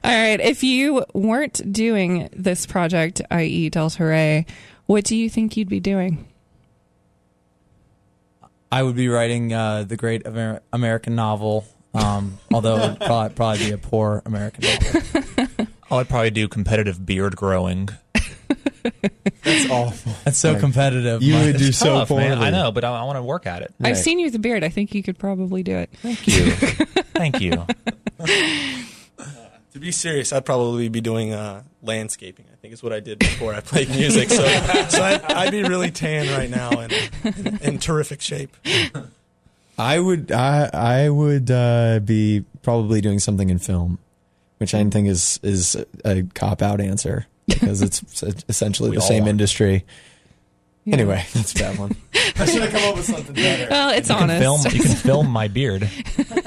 All 0.03 0.11
right. 0.11 0.39
If 0.39 0.63
you 0.63 1.05
weren't 1.13 1.71
doing 1.71 2.29
this 2.33 2.65
project, 2.65 3.21
i.e., 3.31 3.69
Delta 3.69 4.03
Rae, 4.03 4.45
what 4.85 5.05
do 5.05 5.15
you 5.15 5.29
think 5.29 5.55
you'd 5.57 5.69
be 5.69 5.79
doing? 5.79 6.27
I 8.73 8.81
would 8.81 8.95
be 8.95 9.07
writing 9.07 9.53
uh, 9.53 9.83
the 9.83 9.95
great 9.95 10.23
Amer- 10.25 10.61
American 10.73 11.15
novel, 11.15 11.65
um, 11.93 12.39
although 12.53 12.77
it 12.77 12.89
would 12.89 12.99
probably, 13.01 13.35
probably 13.35 13.65
be 13.65 13.71
a 13.71 13.77
poor 13.77 14.21
American 14.25 14.63
novel. 14.65 15.47
Oh, 15.91 15.97
I'd 15.97 16.09
probably 16.09 16.31
do 16.31 16.47
competitive 16.47 17.05
beard 17.05 17.35
growing. 17.35 17.87
That's 19.43 19.69
awful. 19.69 20.13
That's 20.23 20.39
so 20.39 20.57
competitive. 20.59 21.21
You 21.21 21.35
Mike. 21.35 21.45
would 21.45 21.57
do 21.57 21.71
so 21.71 21.99
tough, 21.99 22.07
poorly. 22.07 22.29
man. 22.29 22.39
I 22.39 22.49
know, 22.49 22.71
but 22.71 22.83
I, 22.83 22.99
I 22.99 23.03
want 23.03 23.17
to 23.17 23.21
work 23.21 23.45
at 23.45 23.61
it. 23.61 23.75
Right. 23.79 23.89
I've 23.89 23.97
seen 23.99 24.17
you 24.17 24.25
with 24.25 24.33
a 24.33 24.39
beard. 24.39 24.63
I 24.63 24.69
think 24.69 24.95
you 24.95 25.03
could 25.03 25.19
probably 25.19 25.61
do 25.61 25.77
it. 25.77 25.91
Thank 26.01 26.27
you. 26.27 26.51
Thank 27.13 27.41
you. 27.41 27.67
To 29.73 29.79
be 29.79 29.91
serious, 29.91 30.31
I'd 30.31 30.45
probably 30.45 30.87
be 30.87 31.01
doing 31.01 31.33
uh, 31.33 31.63
landscaping. 31.81 32.45
I 32.51 32.55
think 32.57 32.73
is 32.75 32.83
what 32.83 32.93
I 32.93 32.99
did 32.99 33.17
before 33.19 33.55
I 33.55 33.59
played 33.59 33.89
music. 33.89 34.29
So, 34.29 34.43
so 34.45 35.01
I'd, 35.03 35.23
I'd 35.23 35.51
be 35.51 35.63
really 35.63 35.89
tan 35.89 36.27
right 36.37 36.49
now 36.49 36.69
and 36.79 36.93
in, 37.23 37.57
in 37.57 37.79
terrific 37.79 38.21
shape. 38.21 38.55
I 39.77 39.99
would 39.99 40.31
I 40.31 40.69
I 40.71 41.09
would 41.09 41.49
uh, 41.49 41.99
be 42.05 42.45
probably 42.61 43.01
doing 43.01 43.17
something 43.17 43.49
in 43.49 43.57
film, 43.57 43.97
which 44.59 44.75
I 44.75 44.83
think 44.89 45.07
is 45.07 45.39
is 45.41 45.75
a 46.05 46.21
cop 46.35 46.61
out 46.61 46.79
answer 46.79 47.25
because 47.47 47.81
it's 47.81 48.21
essentially 48.47 48.91
We 48.91 48.97
the 48.97 49.01
same 49.01 49.25
are. 49.25 49.29
industry. 49.29 49.85
Yeah. 50.85 50.95
Anyway, 50.95 51.25
that's 51.33 51.55
a 51.55 51.59
bad 51.59 51.79
one. 51.79 51.95
I 52.35 52.45
should 52.45 52.61
have 52.61 52.71
come 52.71 52.89
up 52.89 52.95
with 52.97 53.05
something 53.05 53.33
better. 53.33 53.67
Well, 53.71 53.89
it's 53.91 54.09
You 54.09 54.15
can 54.15 54.29
honest. 54.29 54.41
film. 54.67 54.75
You 54.75 54.81
can 54.83 54.95
film 54.97 55.29
my 55.29 55.47
beard. 55.47 55.89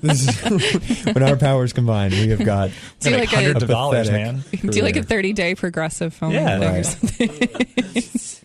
This 0.00 0.28
is, 0.28 1.04
when 1.14 1.22
our 1.22 1.36
powers 1.36 1.72
combine, 1.72 2.10
we 2.10 2.28
have 2.28 2.44
got 2.44 2.70
do 3.00 3.10
Like 3.10 3.20
like 3.20 3.32
a 3.32 3.36
hundreds 3.36 3.62
of 3.62 3.68
dollars, 3.68 4.08
pathetic- 4.08 4.62
man. 4.64 4.70
do 4.72 4.82
like 4.82 4.96
a 4.96 5.02
30 5.02 5.32
day 5.32 5.54
progressive 5.54 6.12
filming 6.14 6.40
Yeah, 6.42 6.58
thing 6.58 6.68
or 6.68 6.72
right. 6.72 6.86
something. 6.86 8.40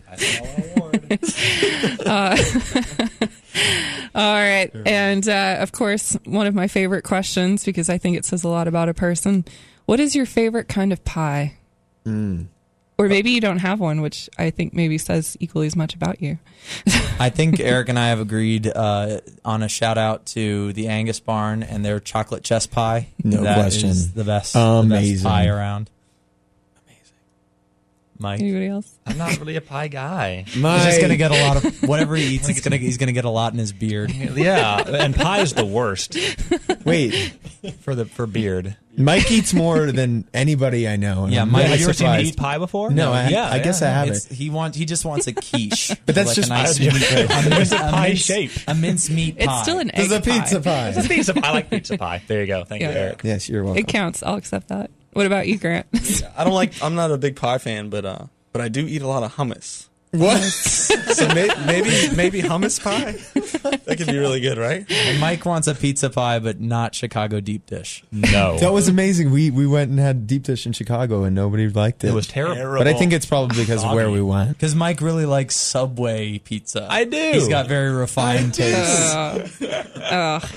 Uh, 2.06 2.36
all 4.14 4.32
right. 4.34 4.70
And 4.86 5.28
uh, 5.28 5.56
of 5.60 5.72
course, 5.72 6.16
one 6.24 6.46
of 6.46 6.54
my 6.54 6.68
favorite 6.68 7.02
questions, 7.02 7.64
because 7.64 7.88
I 7.90 7.98
think 7.98 8.16
it 8.16 8.24
says 8.24 8.44
a 8.44 8.48
lot 8.48 8.68
about 8.68 8.88
a 8.88 8.94
person. 8.94 9.44
What 9.86 10.00
is 10.00 10.14
your 10.14 10.26
favorite 10.26 10.68
kind 10.68 10.92
of 10.92 11.04
pie? 11.04 11.56
Mm. 12.06 12.46
Or 13.00 13.08
maybe 13.08 13.30
you 13.30 13.40
don't 13.40 13.58
have 13.58 13.80
one, 13.80 14.02
which 14.02 14.28
I 14.38 14.50
think 14.50 14.74
maybe 14.74 14.98
says 14.98 15.36
equally 15.40 15.66
as 15.66 15.74
much 15.74 15.94
about 15.94 16.20
you. 16.20 16.38
I 17.18 17.30
think 17.30 17.58
Eric 17.60 17.88
and 17.88 17.98
I 17.98 18.08
have 18.08 18.20
agreed 18.20 18.66
uh, 18.66 19.20
on 19.42 19.62
a 19.62 19.68
shout 19.68 19.96
out 19.96 20.26
to 20.26 20.72
the 20.74 20.88
Angus 20.88 21.18
Barn 21.18 21.62
and 21.62 21.82
their 21.82 21.98
chocolate 21.98 22.44
chess 22.44 22.66
pie. 22.66 23.08
No 23.24 23.42
That 23.42 23.54
question. 23.54 23.88
is 23.88 24.12
the 24.12 24.24
best, 24.24 24.52
the 24.52 24.60
Amazing. 24.60 25.14
best 25.14 25.24
pie 25.24 25.46
around. 25.46 25.88
Amazing, 28.20 28.22
Mike. 28.22 28.40
Anybody 28.40 28.66
else? 28.68 28.92
I'm 29.06 29.18
not 29.18 29.38
really 29.38 29.56
a 29.56 29.60
pie 29.60 29.88
guy. 29.88 30.44
My, 30.56 30.76
He's 30.76 30.86
just 30.86 31.00
gonna 31.00 31.16
get 31.16 31.30
a 31.30 31.42
lot 31.42 31.64
of 31.64 31.82
whatever 31.88 32.16
he 32.16 32.34
eats. 32.36 32.46
He's 32.46 32.60
gonna 32.60 32.76
he's 32.76 32.96
gonna 32.98 33.12
get 33.12 33.24
a 33.24 33.30
lot 33.30 33.52
in 33.52 33.58
his 33.58 33.72
beard 33.72 34.10
Yeah, 34.12 34.78
and 34.86 35.14
pie 35.14 35.40
is 35.40 35.54
the 35.54 35.64
worst 35.66 36.16
wait. 36.84 37.12
for 37.80 37.94
the 37.94 38.04
for 38.04 38.26
beard. 38.26 38.76
Mike 38.96 39.30
eats 39.30 39.54
more 39.54 39.90
than 39.92 40.26
anybody 40.34 40.86
I 40.88 40.96
know. 40.96 41.26
Yeah, 41.26 41.42
I'm 41.42 41.50
Mike, 41.52 41.60
really 41.62 41.70
Have 41.70 41.80
you 41.80 41.86
ever 41.86 41.92
seen 41.94 42.10
me 42.12 42.22
eat 42.24 42.36
pie 42.36 42.58
before? 42.58 42.90
No, 42.90 43.12
I, 43.12 43.28
yeah, 43.28 43.48
I 43.48 43.60
guess 43.60 43.80
I 43.82 43.86
haven't. 43.88 44.16
It's, 44.16 44.26
he 44.26 44.50
wants 44.50 44.76
he 44.76 44.84
just 44.84 45.04
wants 45.04 45.26
a 45.26 45.32
quiche, 45.32 45.88
But 46.06 46.14
that's 46.14 46.28
like 46.28 46.36
just- 46.36 46.50
a 46.50 46.52
nice 46.52 46.78
Yeah. 46.78 46.92
meat, 46.92 47.30
a, 47.46 47.48
mince, 47.50 47.72
a 47.72 47.76
pie 47.76 48.08
mince- 48.08 48.24
shape. 48.24 48.50
a 48.68 48.74
mincemeat 48.74 49.38
pie. 49.38 49.44
It's 49.44 49.62
still 49.62 49.78
an 49.78 49.94
egg 49.94 50.10
It's 50.10 50.12
a 50.12 50.20
pizza 50.20 50.60
pie. 50.60 50.62
pie. 50.62 50.88
It's 50.90 51.06
a 51.06 51.08
pizza. 51.08 51.34
I 51.42 51.52
like 51.52 51.70
pizza 51.70 51.96
pie. 51.96 52.22
There 52.26 52.40
you 52.40 52.46
go. 52.46 52.64
Thank 52.64 52.82
Yeah. 52.82 52.90
you, 52.90 52.98
Eric. 52.98 53.20
Yes, 53.24 53.48
you're 53.48 53.64
welcome. 53.64 53.78
It 53.80 53.88
counts. 53.88 54.22
I'll 54.22 54.36
accept 54.36 54.68
that. 54.68 54.90
What 55.12 55.26
about 55.26 55.46
you, 55.48 55.58
Grant? 55.58 55.86
I 56.36 56.44
don't 56.44 56.54
like. 56.54 56.82
I'm 56.82 56.94
not 56.94 57.10
a 57.10 57.18
big 57.18 57.36
pie 57.36 57.58
fan, 57.58 57.90
but 57.90 58.04
uh, 58.04 58.26
but 58.52 58.60
I 58.62 58.68
do 58.68 58.86
eat 58.86 59.02
a 59.02 59.06
lot 59.08 59.22
of 59.22 59.34
hummus. 59.36 59.88
What? 60.12 60.40
So 61.10 61.26
may, 61.34 61.48
maybe 61.66 62.14
maybe 62.16 62.40
hummus 62.40 62.82
pie. 62.82 63.12
That 63.84 63.96
could 63.98 64.06
be 64.06 64.16
really 64.16 64.40
good, 64.40 64.56
right? 64.58 64.86
And 64.90 65.20
Mike 65.20 65.44
wants 65.44 65.66
a 65.68 65.74
pizza 65.74 66.08
pie, 66.08 66.38
but 66.38 66.60
not 66.60 66.94
Chicago 66.94 67.40
deep 67.40 67.66
dish. 67.66 68.02
No, 68.12 68.56
That 68.60 68.72
was 68.72 68.88
amazing. 68.88 69.30
We 69.32 69.50
we 69.50 69.66
went 69.66 69.90
and 69.90 69.98
had 69.98 70.26
deep 70.26 70.44
dish 70.44 70.64
in 70.66 70.72
Chicago 70.72 71.24
and 71.24 71.34
nobody 71.34 71.68
liked 71.68 72.04
it. 72.04 72.08
it 72.08 72.14
was 72.14 72.26
terrible. 72.26 72.78
but 72.78 72.86
I 72.88 72.94
think 72.94 73.12
it's 73.12 73.26
probably 73.26 73.56
because 73.60 73.84
of 73.84 73.92
where 73.92 74.10
we 74.10 74.22
went. 74.22 74.50
Because 74.50 74.74
Mike 74.74 75.00
really 75.00 75.26
likes 75.26 75.56
Subway 75.56 76.38
pizza. 76.38 76.86
I 76.88 77.04
do. 77.04 77.30
He's 77.32 77.48
got 77.48 77.66
very 77.66 77.90
refined 77.90 78.54
taste. 78.54 79.14
Uh, 79.14 79.46
ugh. 80.42 80.48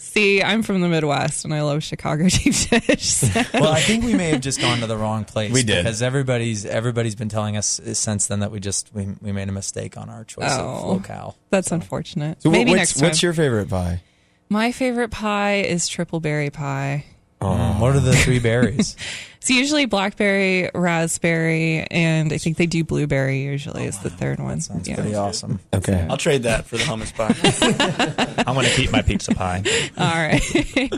See, 0.00 0.42
I'm 0.42 0.62
from 0.62 0.80
the 0.80 0.88
Midwest 0.88 1.44
and 1.44 1.52
I 1.54 1.62
love 1.62 1.82
Chicago 1.82 2.28
deep 2.28 2.54
dish. 2.54 3.04
so- 3.04 3.42
Well, 3.54 3.72
I 3.72 3.80
think 3.80 4.04
we 4.04 4.14
may 4.14 4.30
have 4.30 4.40
just 4.40 4.60
gone 4.60 4.78
to 4.80 4.86
the 4.86 4.96
wrong 4.96 5.24
place. 5.24 5.52
We 5.52 5.62
did. 5.62 5.84
because 5.84 6.02
everybody's 6.02 6.64
everybody's 6.66 7.14
been 7.14 7.28
telling 7.28 7.56
us 7.56 7.80
since 7.92 8.26
then 8.26 8.40
that 8.40 8.50
we 8.50 8.60
just 8.60 8.90
we, 8.94 9.06
we 9.20 9.32
made 9.32 9.48
a 9.48 9.52
mistake 9.52 9.96
on 9.96 10.08
our 10.08 10.24
choice 10.24 10.52
of 10.52 10.84
Oh. 10.84 10.88
locale. 10.92 11.36
That's 11.50 11.72
unfortunate. 11.72 12.42
So 12.42 12.50
Maybe 12.50 12.70
what's, 12.70 12.78
next 12.78 12.94
time. 12.94 13.08
what's 13.08 13.22
your 13.22 13.32
favorite 13.32 13.68
pie? 13.68 14.02
My 14.48 14.72
favorite 14.72 15.10
pie 15.10 15.56
is 15.60 15.88
triple 15.88 16.20
berry 16.20 16.50
pie. 16.50 17.04
Um, 17.40 17.78
what 17.80 17.94
are 17.94 18.00
the 18.00 18.16
three 18.16 18.38
berries? 18.40 18.96
It's 19.40 19.50
usually 19.50 19.86
blackberry, 19.86 20.68
raspberry, 20.74 21.86
and 21.90 22.32
I 22.32 22.38
think 22.38 22.56
they 22.56 22.66
do 22.66 22.84
blueberry 22.84 23.40
usually 23.42 23.84
is 23.86 23.98
the 24.00 24.10
third 24.10 24.40
one. 24.40 24.60
Sounds 24.60 24.88
Yeah. 24.88 24.96
pretty 24.96 25.14
awesome. 25.14 25.60
Okay. 25.72 26.06
I'll 26.10 26.16
trade 26.16 26.42
that 26.42 26.66
for 26.66 26.76
the 26.76 26.82
hummus 26.84 27.14
pie. 27.14 27.34
I'm 28.46 28.54
going 28.54 28.66
to 28.66 28.72
keep 28.72 28.90
my 28.92 29.02
pizza 29.02 29.34
pie. 29.34 29.62
All 29.96 30.06
right. 30.06 30.42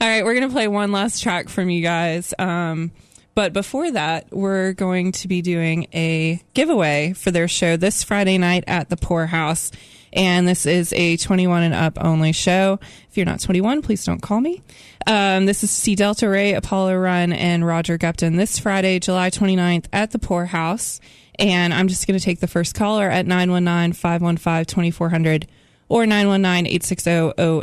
All 0.00 0.08
right. 0.08 0.24
We're 0.24 0.34
going 0.34 0.48
to 0.48 0.52
play 0.52 0.68
one 0.68 0.90
last 0.92 1.22
track 1.22 1.48
from 1.48 1.70
you 1.70 1.82
guys. 1.82 2.34
Um, 2.38 2.90
but 3.34 3.52
before 3.52 3.90
that, 3.92 4.26
we're 4.30 4.72
going 4.72 5.12
to 5.12 5.28
be 5.28 5.40
doing 5.42 5.86
a 5.94 6.42
giveaway 6.52 7.12
for 7.14 7.30
their 7.30 7.48
show 7.48 7.76
this 7.76 8.02
Friday 8.04 8.38
night 8.38 8.64
at 8.66 8.90
the 8.90 8.96
Poorhouse. 8.96 9.70
And 10.14 10.46
this 10.46 10.64
is 10.64 10.92
a 10.92 11.16
21 11.16 11.64
and 11.64 11.74
up 11.74 11.98
only 12.00 12.32
show. 12.32 12.78
If 13.10 13.16
you're 13.16 13.26
not 13.26 13.40
21, 13.40 13.82
please 13.82 14.04
don't 14.04 14.22
call 14.22 14.40
me. 14.40 14.62
Um, 15.06 15.46
this 15.46 15.64
is 15.64 15.70
C 15.70 15.96
Delta 15.96 16.28
Rae, 16.28 16.54
Apollo 16.54 16.96
Run, 16.96 17.32
and 17.32 17.66
Roger 17.66 17.98
Gupton 17.98 18.36
this 18.36 18.58
Friday, 18.58 19.00
July 19.00 19.30
29th 19.30 19.86
at 19.92 20.12
the 20.12 20.18
Poorhouse. 20.20 21.00
And 21.36 21.74
I'm 21.74 21.88
just 21.88 22.06
going 22.06 22.18
to 22.18 22.24
take 22.24 22.38
the 22.38 22.46
first 22.46 22.74
caller 22.74 23.10
at 23.10 23.26
919 23.26 23.92
515 23.92 24.64
2400 24.66 25.46
or 25.88 26.06
919 26.06 26.66
860 26.66 27.10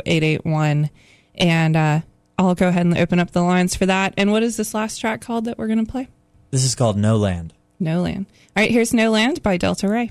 0881. 0.04 0.90
And 1.36 1.76
uh, 1.76 2.00
I'll 2.38 2.54
go 2.54 2.68
ahead 2.68 2.84
and 2.84 2.98
open 2.98 3.18
up 3.18 3.30
the 3.30 3.42
lines 3.42 3.74
for 3.74 3.86
that. 3.86 4.12
And 4.18 4.30
what 4.30 4.42
is 4.42 4.58
this 4.58 4.74
last 4.74 4.98
track 4.98 5.22
called 5.22 5.46
that 5.46 5.56
we're 5.56 5.68
going 5.68 5.84
to 5.84 5.90
play? 5.90 6.08
This 6.50 6.64
is 6.64 6.74
called 6.74 6.98
No 6.98 7.16
Land. 7.16 7.54
No 7.80 8.02
Land. 8.02 8.26
All 8.54 8.62
right, 8.62 8.70
here's 8.70 8.92
No 8.92 9.10
Land 9.10 9.42
by 9.42 9.56
Delta 9.56 9.88
Rae. 9.88 10.10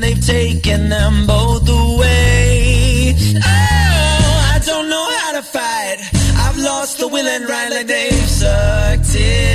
and 0.00 0.16
they've 0.16 0.26
taken 0.26 0.88
them 0.88 1.26
both 1.26 1.68
away. 1.68 3.14
Oh, 3.36 4.52
I 4.54 4.60
don't 4.64 4.88
know 4.88 5.06
how 5.18 5.32
to 5.32 5.42
fight. 5.42 5.98
I've 6.36 6.58
lost 6.58 6.98
the 6.98 7.08
will 7.08 7.26
and 7.26 7.48
right 7.48 7.70
like 7.70 7.86
they've 7.86 8.28
sucked 8.28 9.14
it. 9.14 9.49